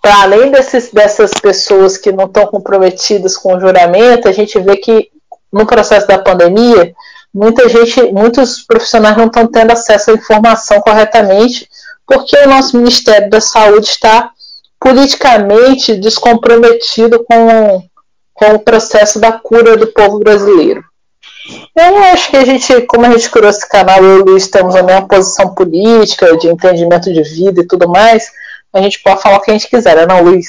[0.00, 4.76] Para além desses, dessas pessoas que não estão comprometidas com o juramento, a gente vê
[4.76, 5.10] que
[5.52, 6.94] no processo da pandemia,
[7.32, 11.68] muita gente, muitos profissionais não estão tendo acesso à informação corretamente,
[12.06, 14.30] porque o nosso Ministério da Saúde está
[14.78, 17.82] politicamente descomprometido com,
[18.34, 20.84] com o processo da cura do povo brasileiro.
[21.74, 24.48] Eu acho que a gente, como a gente criou esse canal, eu e o Luiz
[24.48, 28.30] temos a mesma posição política, de entendimento de vida e tudo mais,
[28.72, 30.46] a gente pode falar o que a gente quiser, né, não, Luiz?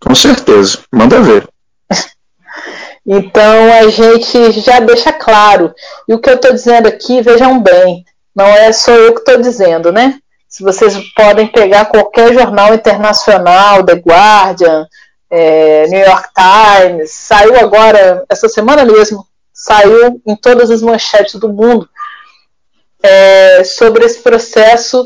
[0.00, 1.48] Com certeza, manda ver.
[3.06, 5.74] então a gente já deixa claro.
[6.08, 9.38] E o que eu estou dizendo aqui, vejam bem, não é só eu que estou
[9.38, 10.18] dizendo, né?
[10.48, 14.86] Se vocês podem pegar qualquer jornal internacional, The Guardian,
[15.30, 21.48] é, New York Times, saiu agora, essa semana mesmo, saiu em todas as manchetes do
[21.48, 21.88] mundo
[23.02, 25.04] é, sobre esse processo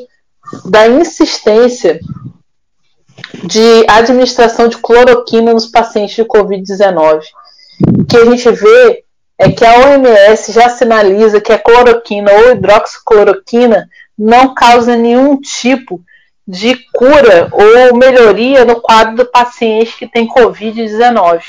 [0.65, 2.01] da insistência
[3.45, 7.23] de administração de cloroquina nos pacientes de Covid-19.
[7.81, 9.05] O que a gente vê
[9.39, 16.01] é que a OMS já sinaliza que a cloroquina ou hidroxicloroquina não causa nenhum tipo
[16.49, 21.43] de cura ou melhoria no quadro do paciente que tem Covid-19.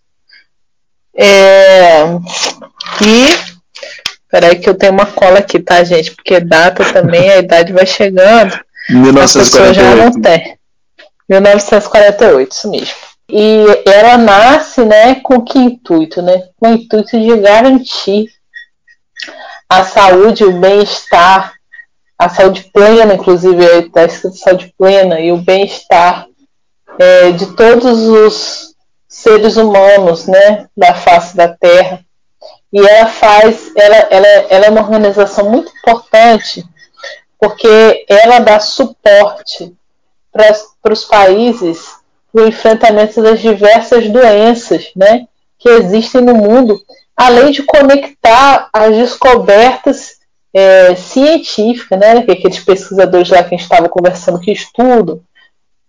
[1.19, 2.03] é,
[3.01, 3.35] e
[4.31, 6.15] peraí que eu tenho uma cola aqui, tá, gente?
[6.15, 8.55] Porque data também, a idade vai chegando.
[8.91, 9.69] 1948.
[9.69, 10.56] A já não tem.
[11.29, 12.95] 1948, isso mesmo.
[13.29, 16.49] E ela nasce, né, com que intuito, né?
[16.61, 18.29] Com o intuito de garantir
[19.69, 21.55] a saúde, o bem-estar,
[22.17, 23.65] a saúde plena, inclusive,
[23.97, 26.27] escrito saúde plena, e o bem-estar
[26.99, 28.75] é, de todos os
[29.09, 32.01] seres humanos, né, da face da Terra.
[32.73, 36.65] E ela faz, ela, ela, ela é uma organização muito importante,
[37.39, 39.75] porque ela dá suporte
[40.83, 41.97] para os países
[42.33, 45.27] no enfrentamento das diversas doenças né,
[45.59, 46.81] que existem no mundo,
[47.17, 50.17] além de conectar as descobertas
[50.53, 55.21] é, científicas, né, que aqueles pesquisadores lá que a gente estava conversando que estudam,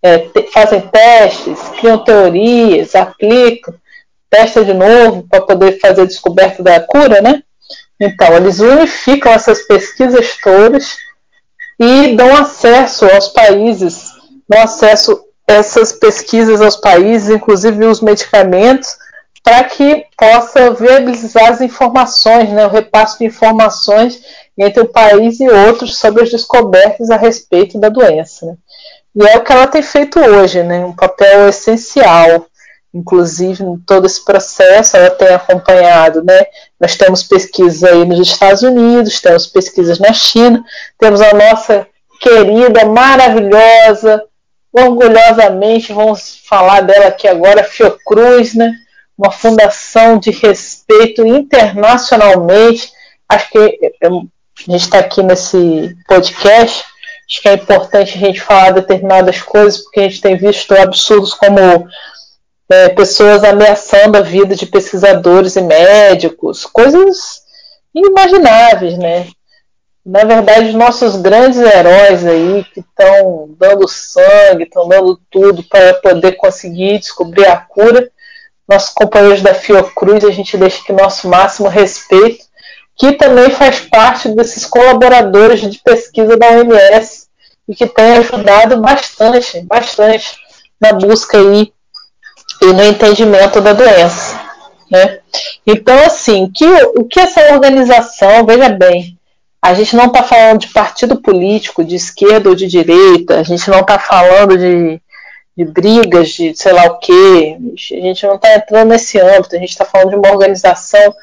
[0.02, 3.74] é, te, fazem testes, criam teorias, aplicam,
[4.30, 7.44] testam de novo para poder fazer a descoberta da cura, né?
[8.00, 10.98] Então, eles unificam essas pesquisas todas
[11.80, 14.07] e dão acesso aos países,
[14.48, 18.90] dão acesso essas pesquisas aos países, inclusive os medicamentos,
[19.42, 24.22] para que possa viabilizar as informações, né, o repasse de informações
[24.58, 28.46] entre um país e outros sobre as descobertas a respeito da doença.
[28.46, 28.56] Né.
[29.16, 32.46] E é o que ela tem feito hoje, né, um papel essencial,
[32.94, 36.46] inclusive em todo esse processo, ela tem acompanhado, né,
[36.78, 40.62] nós temos pesquisas aí nos Estados Unidos, temos pesquisas na China,
[41.00, 41.88] temos a nossa
[42.20, 44.22] querida, maravilhosa,
[44.78, 48.72] orgulhosamente vamos falar dela aqui agora, Fiocruz, né?
[49.18, 52.92] uma fundação de respeito internacionalmente.
[53.28, 54.10] Acho que a
[54.72, 56.86] gente está aqui nesse podcast,
[57.28, 61.34] acho que é importante a gente falar determinadas coisas, porque a gente tem visto absurdos
[61.34, 61.60] como
[62.70, 67.42] é, pessoas ameaçando a vida de pesquisadores e médicos, coisas
[67.94, 69.28] inimagináveis, né?
[70.08, 75.96] Na verdade, os nossos grandes heróis aí que estão dando sangue, estão dando tudo para
[75.96, 78.10] poder conseguir descobrir a cura,
[78.65, 82.46] nossos companheiros da Fiocruz, a gente deixa aqui nosso máximo respeito,
[82.96, 87.28] que também faz parte desses colaboradores de pesquisa da OMS
[87.67, 90.38] e que tem ajudado bastante, bastante
[90.80, 91.74] na busca aí
[92.62, 94.39] e no entendimento da doença.
[94.89, 95.20] Né?
[95.65, 96.65] Então, assim, que,
[96.96, 99.16] o que essa organização, veja bem,
[99.62, 103.70] a gente não está falando de partido político, de esquerda ou de direita, a gente
[103.70, 105.02] não está falando de,
[105.58, 109.60] de brigas, de sei lá o quê, a gente não está entrando nesse âmbito, a
[109.60, 111.13] gente está falando de uma organização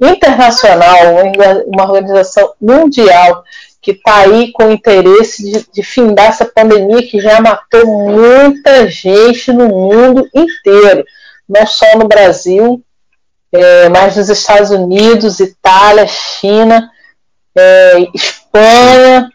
[0.00, 0.96] internacional,
[1.66, 3.44] uma organização mundial
[3.82, 8.86] que está aí com o interesse de, de findar essa pandemia que já matou muita
[8.88, 11.04] gente no mundo inteiro,
[11.48, 12.82] não só no Brasil,
[13.52, 16.90] é, mas nos Estados Unidos, Itália, China,
[17.56, 19.30] é, Espanha,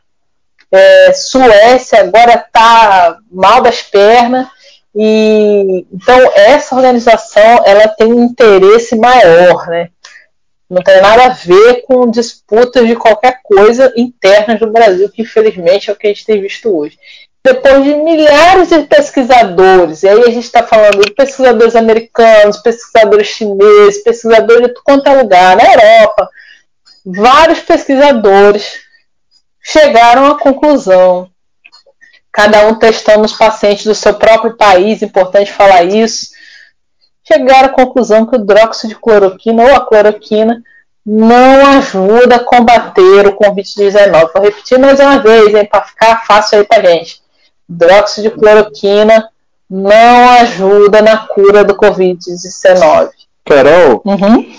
[0.71, 4.47] é, Suécia agora está mal das pernas.
[4.95, 9.89] E então essa organização ela tem um interesse maior, né?
[10.69, 15.89] Não tem nada a ver com disputas de qualquer coisa interna do Brasil, que infelizmente
[15.89, 16.97] é o que a gente tem visto hoje.
[17.43, 23.27] Depois de milhares de pesquisadores, e aí a gente está falando de pesquisadores americanos, pesquisadores
[23.27, 26.27] chineses, pesquisadores de quanto é lugar, na Europa,
[27.05, 28.79] vários pesquisadores
[29.61, 31.29] chegaram à conclusão,
[32.31, 36.31] cada um testando os pacientes do seu próprio país, importante falar isso,
[37.23, 40.61] chegaram à conclusão que o dióxido de cloroquina ou a cloroquina
[41.05, 44.31] não ajuda a combater o Covid-19.
[44.33, 47.21] Vou repetir mais uma vez, para ficar fácil aí para gente.
[47.69, 49.29] Dióxido de cloroquina
[49.69, 53.09] não ajuda na cura do Covid-19.
[53.45, 54.51] Carol, uhum.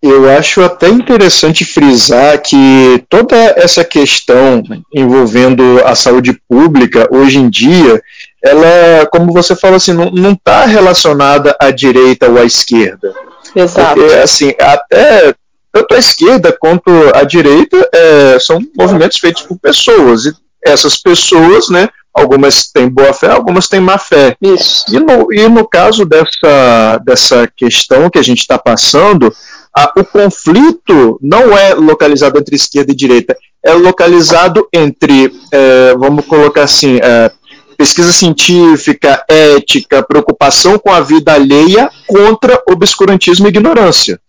[0.00, 4.62] Eu acho até interessante frisar que toda essa questão
[4.94, 8.00] envolvendo a saúde pública hoje em dia
[8.42, 13.12] ela, como você falou assim, não está relacionada à direita ou à esquerda.
[13.54, 14.00] Exato.
[14.00, 15.34] Porque, assim, até
[15.72, 20.24] tanto a esquerda quanto a direita é, são movimentos feitos por pessoas.
[20.24, 20.32] E
[20.64, 24.36] essas pessoas, né, algumas têm boa fé, algumas têm má fé.
[24.40, 24.84] Isso.
[24.88, 29.32] E no, e no caso dessa, dessa questão que a gente está passando,
[29.78, 36.26] a, o conflito não é localizado entre esquerda e direita, é localizado entre, é, vamos
[36.26, 37.30] colocar assim, é,
[37.76, 44.20] pesquisa científica, ética, preocupação com a vida alheia contra obscurantismo e ignorância.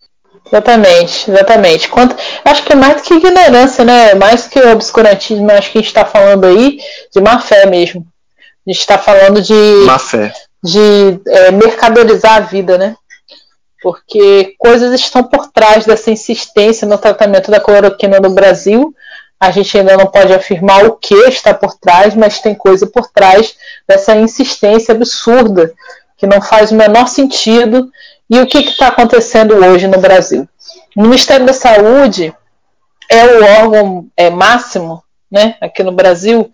[0.46, 1.88] Exatamente, exatamente.
[1.88, 4.14] Quanto, acho que é mais do que ignorância, né?
[4.14, 6.78] Mais do que obscurantismo, acho que a gente está falando aí
[7.12, 8.06] de má fé mesmo.
[8.66, 9.84] A gente está falando de.
[9.84, 10.32] Má fé.
[10.62, 12.96] De é, mercadorizar a vida, né?
[13.82, 18.94] Porque coisas estão por trás dessa insistência no tratamento da cloroquina no Brasil
[19.40, 23.08] a gente ainda não pode afirmar o que está por trás, mas tem coisa por
[23.10, 23.56] trás
[23.88, 25.72] dessa insistência absurda,
[26.18, 27.90] que não faz o menor sentido.
[28.28, 30.46] E o que está acontecendo hoje no Brasil?
[30.94, 32.34] O Ministério da Saúde
[33.08, 36.50] é o órgão é, máximo né, aqui no Brasil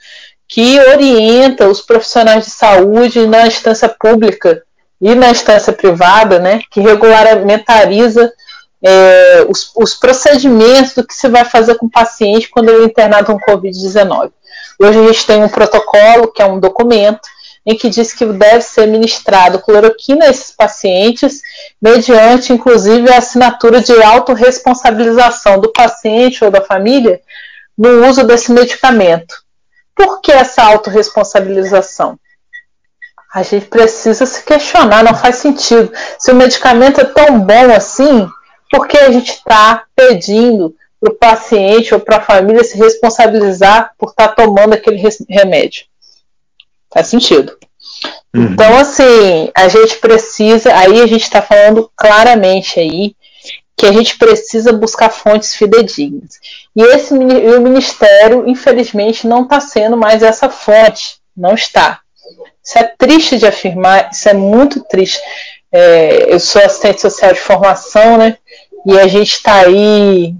[0.49, 4.63] que orienta os profissionais de saúde na instância pública
[5.01, 8.33] e na instância privada, né, que regulamentariza
[8.83, 12.87] é, os, os, procedimentos do que se vai fazer com o paciente quando ele é
[12.87, 14.31] internado com Covid-19.
[14.79, 17.29] Hoje a gente tem um protocolo, que é um documento,
[17.65, 21.41] em que diz que deve ser ministrado cloroquina a esses pacientes,
[21.83, 27.21] mediante, inclusive, a assinatura de autorresponsabilização do paciente ou da família
[27.77, 29.35] no uso desse medicamento.
[29.97, 32.19] Por que essa autorresponsabilização?
[33.35, 35.93] A gente precisa se questionar, não faz sentido.
[36.19, 38.29] Se o medicamento é tão bom assim,
[38.71, 44.11] porque a gente está pedindo para o paciente ou para a família se responsabilizar por
[44.11, 45.85] estar tá tomando aquele remédio.
[46.93, 47.57] Faz sentido.
[48.35, 48.45] Uhum.
[48.45, 53.15] Então, assim, a gente precisa, aí a gente está falando claramente aí
[53.77, 56.39] que a gente precisa buscar fontes fidedignas.
[56.75, 61.19] E esse e o Ministério, infelizmente, não está sendo mais essa fonte.
[61.37, 62.01] Não está.
[62.67, 65.21] Isso é triste de afirmar, isso é muito triste.
[65.71, 68.39] É, eu sou assistente social de formação, né?
[68.85, 70.35] E a gente está aí,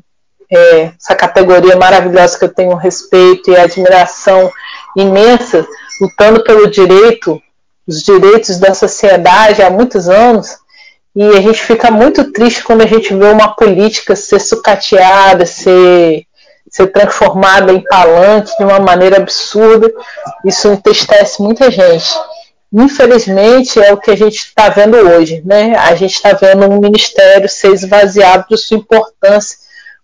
[0.51, 4.51] é, essa categoria maravilhosa que eu tenho respeito e admiração
[4.97, 5.65] imensa,
[6.01, 7.41] lutando pelo direito,
[7.87, 10.59] os direitos da sociedade há muitos anos.
[11.15, 16.25] E a gente fica muito triste quando a gente vê uma política ser sucateada, ser,
[16.77, 19.91] ser transformada em palanque de uma maneira absurda.
[20.45, 22.15] Isso entristece muita gente
[22.73, 25.43] infelizmente, é o que a gente está vendo hoje.
[25.45, 25.75] Né?
[25.77, 29.59] A gente está vendo um ministério ser esvaziado de sua importância,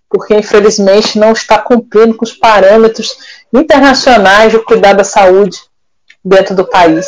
[0.08, 3.16] porque, infelizmente, não está cumprindo com os parâmetros
[3.52, 5.58] internacionais de cuidar da saúde
[6.24, 7.06] dentro do país.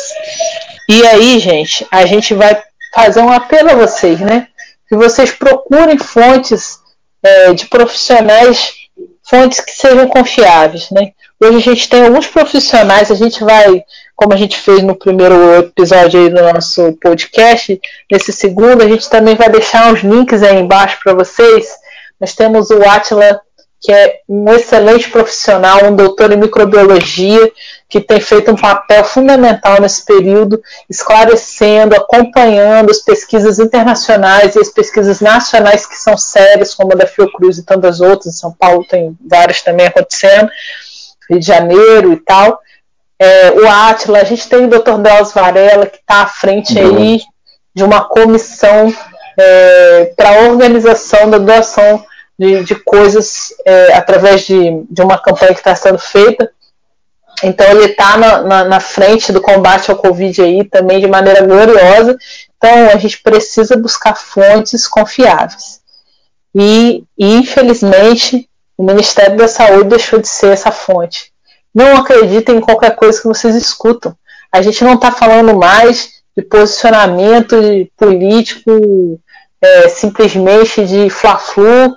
[0.89, 2.61] E aí, gente, a gente vai
[2.93, 4.47] fazer um apelo a vocês, né?
[4.87, 6.79] Que vocês procurem fontes
[7.23, 8.73] é, de profissionais,
[9.29, 11.11] fontes que sejam confiáveis, né?
[11.41, 13.83] Hoje a gente tem alguns profissionais, a gente vai,
[14.15, 19.09] como a gente fez no primeiro episódio aí do nosso podcast, nesse segundo a gente
[19.09, 21.67] também vai deixar uns links aí embaixo para vocês.
[22.19, 23.41] Nós temos o Atila
[23.85, 27.51] que é um excelente profissional, um doutor em microbiologia,
[27.87, 30.59] que tem feito um papel fundamental nesse período,
[30.89, 37.05] esclarecendo, acompanhando as pesquisas internacionais e as pesquisas nacionais que são sérias, como a da
[37.05, 38.33] Fiocruz e tantas outras.
[38.33, 40.49] Em São Paulo tem várias também acontecendo,
[41.29, 42.59] Rio de Janeiro e tal.
[43.19, 44.97] É, o Atila, a gente tem o Dr.
[44.97, 47.21] Drauzio Varela, que está à frente aí
[47.75, 48.91] de uma comissão
[49.37, 52.03] é, para a organização da doação
[52.37, 56.51] de, de coisas é, através de, de uma campanha que está sendo feita.
[57.43, 61.45] Então ele está na, na, na, frente do combate ao Covid aí também de maneira
[61.45, 62.17] gloriosa.
[62.57, 65.81] Então a gente precisa buscar fontes confiáveis.
[66.53, 71.31] E, infelizmente o Ministério da Saúde deixou de ser essa fonte.
[71.73, 74.15] Não acreditem em qualquer coisa que vocês escutam.
[74.51, 77.55] A gente não está falando mais de posicionamento
[77.97, 79.19] político
[79.61, 81.95] é, simplesmente de fla-flu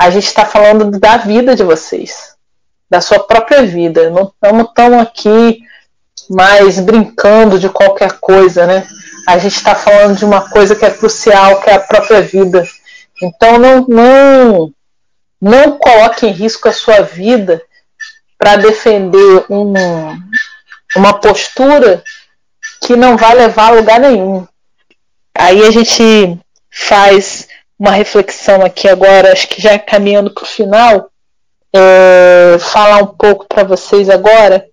[0.00, 2.34] a gente está falando da vida de vocês,
[2.88, 4.08] da sua própria vida.
[4.08, 5.60] Não estamos aqui
[6.30, 8.88] mais brincando de qualquer coisa, né?
[9.28, 12.66] A gente está falando de uma coisa que é crucial, que é a própria vida.
[13.22, 14.72] Então não, não,
[15.38, 17.60] não coloque em risco a sua vida
[18.38, 19.74] para defender um,
[20.96, 22.02] uma postura
[22.80, 24.48] que não vai levar a lugar nenhum.
[25.34, 26.40] Aí a gente
[26.70, 27.49] faz
[27.80, 31.10] uma reflexão aqui agora, acho que já caminhando para o final,
[31.74, 34.66] é, falar um pouco para vocês agora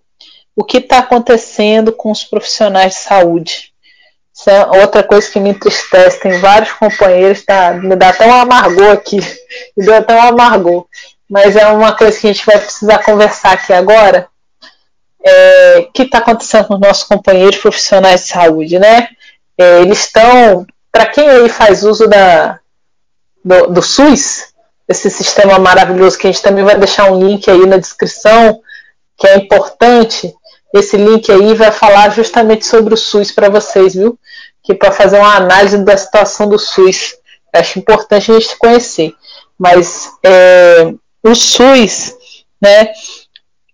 [0.54, 3.72] o que está acontecendo com os profissionais de saúde.
[4.34, 6.20] Isso é outra coisa que me entristece.
[6.20, 9.18] Tem vários companheiros, tá, me dá até um amargor aqui,
[9.78, 10.88] me deu até um amargor.
[11.30, 14.28] Mas é uma coisa que a gente vai precisar conversar aqui agora.
[15.24, 19.10] É, o que está acontecendo com os nossos companheiros profissionais de saúde, né?
[19.58, 22.60] É, eles estão, para quem aí faz uso da,
[23.48, 24.54] do, do SUS,
[24.88, 28.60] esse sistema maravilhoso que a gente também vai deixar um link aí na descrição,
[29.18, 30.34] que é importante.
[30.74, 34.20] Esse link aí vai falar justamente sobre o SUS para vocês, viu?
[34.62, 37.16] Que para fazer uma análise da situação do SUS,
[37.54, 39.14] acho importante a gente conhecer.
[39.58, 40.94] Mas é,
[41.24, 42.14] o SUS,
[42.62, 42.90] né?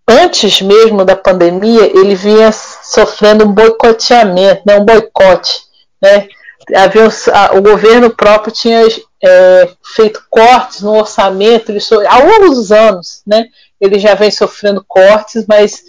[0.08, 5.62] Antes mesmo da pandemia, ele vinha sofrendo um boicoteamento, né, um boicote,
[6.02, 6.28] né?
[6.76, 7.08] Havia,
[7.58, 8.86] o governo próprio tinha
[9.24, 13.46] é, feito cortes no orçamento ele so, ao longo dos anos, né?
[13.80, 15.82] Ele já vem sofrendo cortes, mas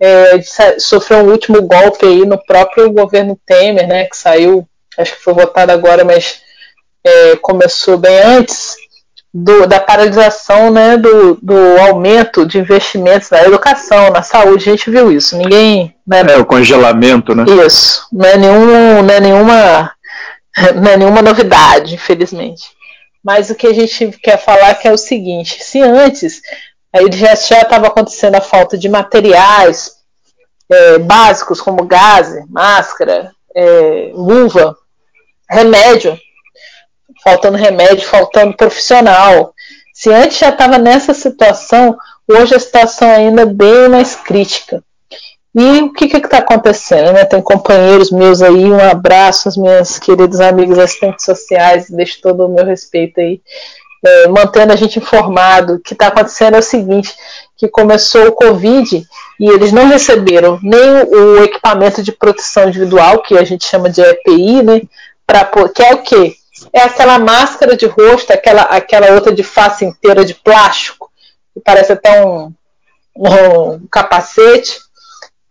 [0.00, 0.40] é,
[0.78, 4.04] sofreu um último golpe aí no próprio governo Temer, né?
[4.04, 4.66] Que saiu,
[4.96, 6.40] acho que foi votado agora, mas
[7.04, 8.76] é, começou bem antes
[9.34, 10.96] do, da paralisação, né?
[10.96, 14.68] Do, do aumento de investimentos na educação, na saúde.
[14.68, 15.36] A gente viu isso.
[15.36, 15.94] Ninguém.
[16.06, 17.44] Né, é o congelamento, né?
[17.66, 18.06] Isso.
[18.12, 19.92] Não é nenhum, não é nenhuma
[20.74, 22.75] não é nenhuma novidade, infelizmente.
[23.26, 26.40] Mas o que a gente quer falar que é o seguinte: se antes
[26.92, 29.96] aí já estava acontecendo a falta de materiais
[30.70, 34.76] é, básicos como gás, máscara, é, luva,
[35.50, 36.16] remédio,
[37.24, 39.52] faltando remédio, faltando profissional.
[39.92, 41.98] Se antes já estava nessa situação,
[42.28, 44.84] hoje a situação ainda é bem mais crítica.
[45.58, 47.14] E o que está acontecendo?
[47.14, 47.24] Né?
[47.24, 52.48] Tem companheiros meus aí, um abraço aos meus queridos amigos assistentes sociais, deixo todo o
[52.48, 53.40] meu respeito aí,
[54.04, 55.76] é, mantendo a gente informado.
[55.76, 57.16] O que está acontecendo é o seguinte,
[57.56, 59.02] que começou o Covid
[59.40, 64.02] e eles não receberam nem o equipamento de proteção individual, que a gente chama de
[64.02, 64.82] EPI, né?
[65.26, 66.34] Pra, que é o quê?
[66.70, 71.10] É aquela máscara de rosto, aquela, aquela outra de face inteira de plástico,
[71.54, 72.52] que parece até um,
[73.16, 74.85] um capacete,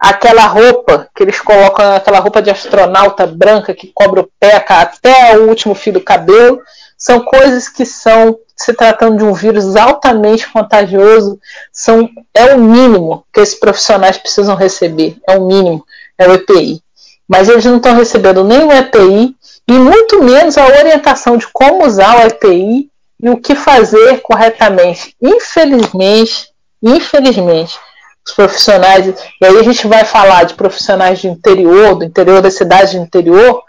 [0.06, 5.36] aquela roupa que eles colocam, aquela roupa de astronauta branca que cobre o pé até
[5.36, 6.62] o último fio do cabelo,
[6.96, 11.40] são coisas que são, se tratando de um vírus altamente contagioso,
[11.74, 15.84] são, é o mínimo que esses profissionais precisam receber, é o mínimo,
[16.20, 16.84] é o EPI.
[17.28, 19.36] Mas eles não estão recebendo nem o EPI
[19.68, 22.92] e muito menos a orientação de como usar o EPI
[23.24, 25.16] e o que fazer corretamente.
[25.20, 26.50] Infelizmente,
[26.84, 27.80] infelizmente,
[28.26, 29.08] os profissionais,
[29.40, 32.98] e aí a gente vai falar de profissionais de interior, do interior da cidade de
[32.98, 33.62] interior,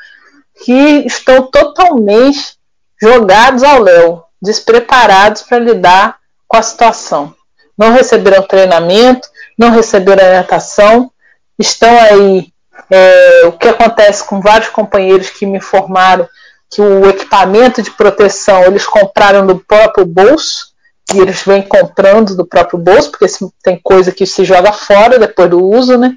[0.65, 2.57] que estão totalmente
[3.01, 6.17] jogados ao léu, despreparados para lidar
[6.49, 7.35] com a situação.
[7.77, 9.29] Não receberam treinamento,
[9.59, 11.11] não receberam orientação,
[11.59, 12.53] estão aí.
[12.91, 16.29] É, o que acontece com vários companheiros que me informaram
[16.71, 20.75] que o equipamento de proteção eles compraram do próprio bolso,
[21.15, 23.27] e eles vêm comprando do próprio bolso, porque
[23.63, 26.17] tem coisa que se joga fora depois do uso, né?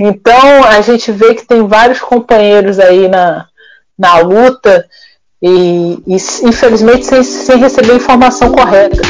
[0.00, 3.48] Então a gente vê que tem vários companheiros aí na,
[3.98, 4.88] na luta
[5.42, 9.02] e, e infelizmente sem, sem receber informação correta.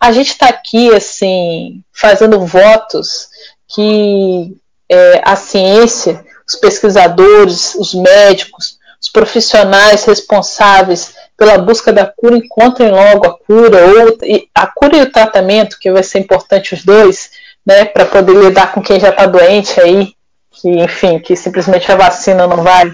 [0.00, 3.28] A gente está aqui assim fazendo votos
[3.68, 4.56] que
[4.90, 12.90] é, a ciência, os pesquisadores, os médicos, os profissionais responsáveis pela busca da cura encontrem
[12.90, 14.18] logo a cura ou
[14.54, 17.30] a cura e o tratamento, que vai ser importante os dois,
[17.66, 20.12] né, para poder lidar com quem já está doente aí,
[20.50, 22.90] que enfim, que simplesmente a vacina não vai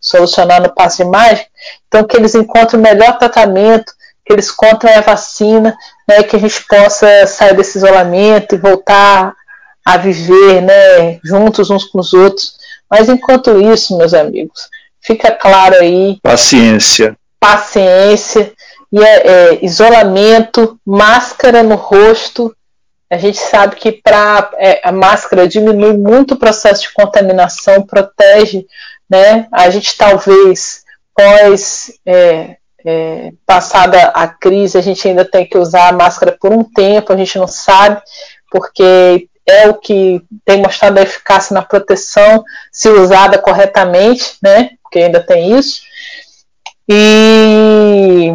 [0.00, 1.48] solucionar no passo de mágica.
[1.86, 3.92] Então que eles encontrem o melhor tratamento,
[4.24, 5.76] que eles encontrem a vacina,
[6.08, 9.34] né, que a gente possa sair desse isolamento e voltar
[9.84, 12.56] a viver, né, juntos uns com os outros.
[12.90, 14.68] Mas enquanto isso, meus amigos,
[15.00, 16.18] fica claro aí.
[16.22, 18.54] Paciência paciência,
[18.90, 22.56] e é, é, isolamento, máscara no rosto.
[23.10, 28.64] A gente sabe que pra, é, a máscara diminui muito o processo de contaminação, protege,
[29.10, 29.46] né?
[29.52, 32.56] A gente talvez pós é,
[32.86, 37.12] é, passada a crise, a gente ainda tem que usar a máscara por um tempo,
[37.12, 38.00] a gente não sabe,
[38.50, 44.70] porque é o que tem mostrado a eficácia na proteção, se usada corretamente, né?
[44.82, 45.82] Porque ainda tem isso.
[46.88, 48.30] E,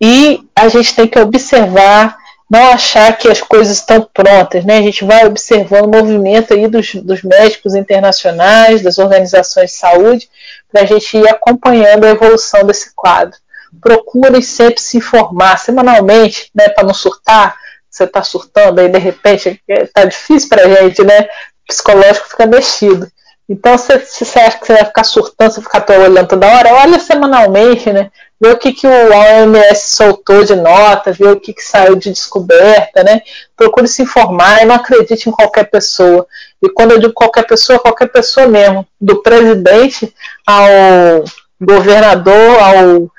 [0.00, 2.16] e a gente tem que observar,
[2.50, 4.78] não achar que as coisas estão prontas, né?
[4.78, 10.28] A gente vai observando o movimento aí dos, dos médicos internacionais, das organizações de saúde,
[10.70, 13.36] para a gente ir acompanhando a evolução desse quadro.
[13.80, 17.56] Procurem sempre se informar semanalmente, né, para não surtar.
[17.90, 21.22] Você está surtando aí de repente, está difícil para a gente, né?
[21.22, 23.10] O psicológico fica mexido.
[23.48, 26.74] Então, se, se, você acha que você vai ficar surtando, você ficar olhando toda hora,
[26.74, 28.10] olha semanalmente, né?
[28.38, 32.10] Vê o que, que o OMS soltou de nota, vê o que, que saiu de
[32.10, 33.22] descoberta, né?
[33.56, 36.26] Procure se informar e não acredite em qualquer pessoa.
[36.62, 40.14] E quando eu digo qualquer pessoa, qualquer pessoa mesmo, do presidente
[40.46, 41.24] ao
[41.58, 43.10] governador, ao,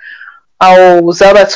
[0.60, 1.56] ao Zé das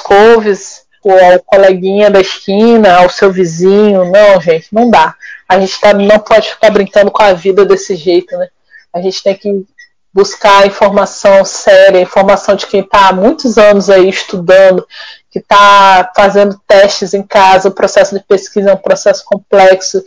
[1.04, 4.10] Ou ao coleguinha da esquina, ao seu vizinho.
[4.12, 5.16] Não, gente, não dá.
[5.48, 8.48] A gente tá, não pode ficar brincando com a vida desse jeito, né?
[8.94, 9.66] A gente tem que
[10.14, 14.88] buscar informação séria, informação de quem está há muitos anos aí estudando,
[15.32, 17.70] que está fazendo testes em casa.
[17.70, 20.04] O processo de pesquisa é um processo complexo,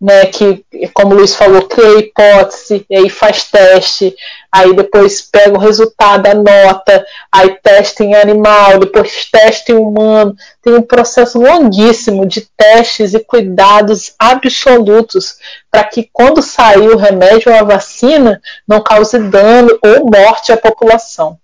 [0.00, 4.14] né, que, como o Luiz falou, cria hipótese, e aí faz teste,
[4.50, 10.34] aí depois pega o resultado, anota, aí testa em animal, depois testa em humano.
[10.62, 15.36] Tem um processo longuíssimo de testes e cuidados absolutos
[15.70, 20.56] para que quando sair o remédio ou a vacina não cause dano ou morte à
[20.56, 21.36] população.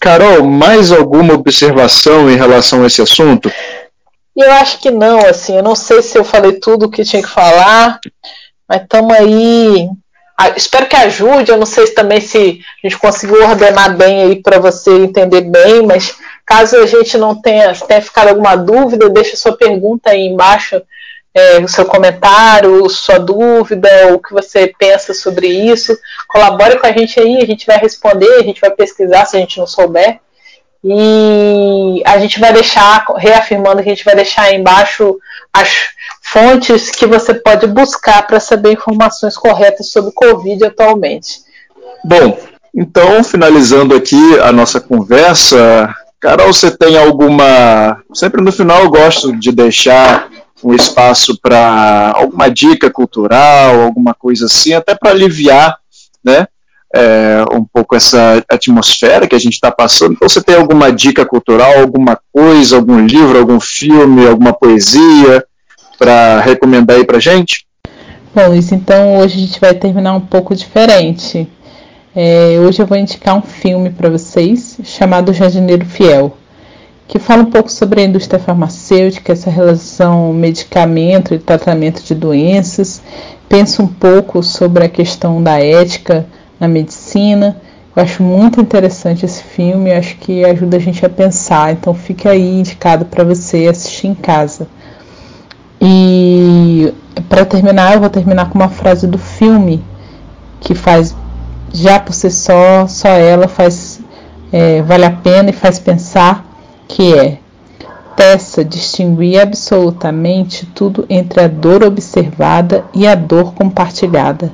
[0.00, 3.50] Carol, mais alguma observação em relação a esse assunto?
[4.38, 7.20] Eu acho que não, assim, eu não sei se eu falei tudo o que tinha
[7.20, 7.98] que falar,
[8.68, 9.88] mas estamos aí.
[10.38, 14.22] Ah, espero que ajude, eu não sei se também se a gente conseguiu ordenar bem
[14.22, 16.16] aí para você entender bem, mas
[16.46, 20.80] caso a gente não tenha, tenha ficado alguma dúvida, deixa sua pergunta aí embaixo,
[21.34, 25.98] é, o seu comentário, sua dúvida, o que você pensa sobre isso.
[26.28, 29.40] Colabore com a gente aí, a gente vai responder, a gente vai pesquisar se a
[29.40, 30.20] gente não souber.
[30.84, 35.18] E a gente vai deixar, reafirmando que a gente vai deixar aí embaixo
[35.52, 35.68] as
[36.22, 41.40] fontes que você pode buscar para saber informações corretas sobre o Covid atualmente.
[42.04, 42.38] Bom,
[42.74, 48.02] então, finalizando aqui a nossa conversa, Carol, você tem alguma.
[48.14, 50.28] Sempre no final eu gosto de deixar
[50.62, 55.76] um espaço para alguma dica cultural, alguma coisa assim, até para aliviar
[56.24, 56.48] né,
[56.94, 60.12] é, um pouco essa atmosfera que a gente está passando.
[60.12, 65.44] Então, você tem alguma dica cultural, alguma coisa, algum livro, algum filme, alguma poesia
[65.98, 67.66] para recomendar aí para gente?
[68.34, 71.48] Bom, isso então hoje a gente vai terminar um pouco diferente.
[72.14, 76.36] É, hoje eu vou indicar um filme para vocês chamado Jardineiro Fiel,
[77.06, 83.02] que fala um pouco sobre a indústria farmacêutica, essa relação medicamento e tratamento de doenças,
[83.48, 86.26] pensa um pouco sobre a questão da ética
[86.58, 87.56] na medicina.
[87.94, 92.30] Eu acho muito interessante esse filme, acho que ajuda a gente a pensar, então fica
[92.30, 94.68] aí indicado para você assistir em casa.
[95.80, 96.92] E
[97.28, 99.82] para terminar, eu vou terminar com uma frase do filme
[100.60, 101.14] que faz
[101.72, 104.00] já por si só, só ela faz
[104.52, 106.44] é, vale a pena e faz pensar
[106.86, 107.38] que é
[108.16, 114.50] peça distinguir absolutamente tudo entre a dor observada e a dor compartilhada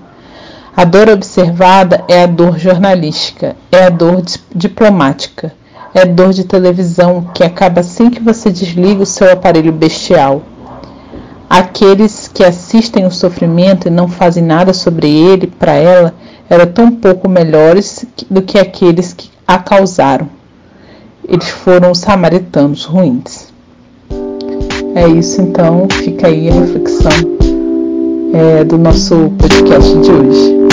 [0.77, 5.53] A dor observada é a dor jornalística, é a dor diplomática,
[5.95, 10.43] é a dor de televisão que acaba assim que você desliga o seu aparelho bestial.
[11.49, 16.12] Aqueles que assistem o sofrimento e não fazem nada sobre ele, para ela,
[16.51, 20.29] eram tão pouco melhores do que aqueles que a causaram.
[21.29, 23.53] Eles foram os samaritanos ruins.
[24.97, 27.53] É isso então, fica aí a reflexão
[28.35, 30.64] é, do nosso podcast de hoje.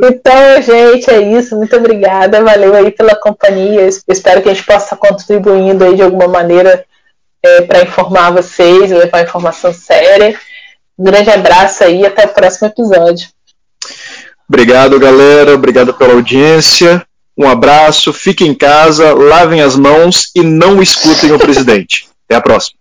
[0.00, 1.56] Então, gente, é isso.
[1.56, 2.42] Muito obrigada.
[2.44, 3.88] Valeu aí pela companhia.
[3.88, 6.84] espero que a gente possa contribuindo aí de alguma maneira
[7.44, 10.38] é, para informar vocês, levar informação séria.
[10.98, 13.28] Um grande abraço aí e até o próximo episódio.
[14.48, 15.54] Obrigado, galera.
[15.54, 17.04] Obrigado pela audiência.
[17.36, 18.12] Um abraço.
[18.12, 22.08] Fiquem em casa, lavem as mãos e não escutem o presidente.
[22.26, 22.72] Até a próxima.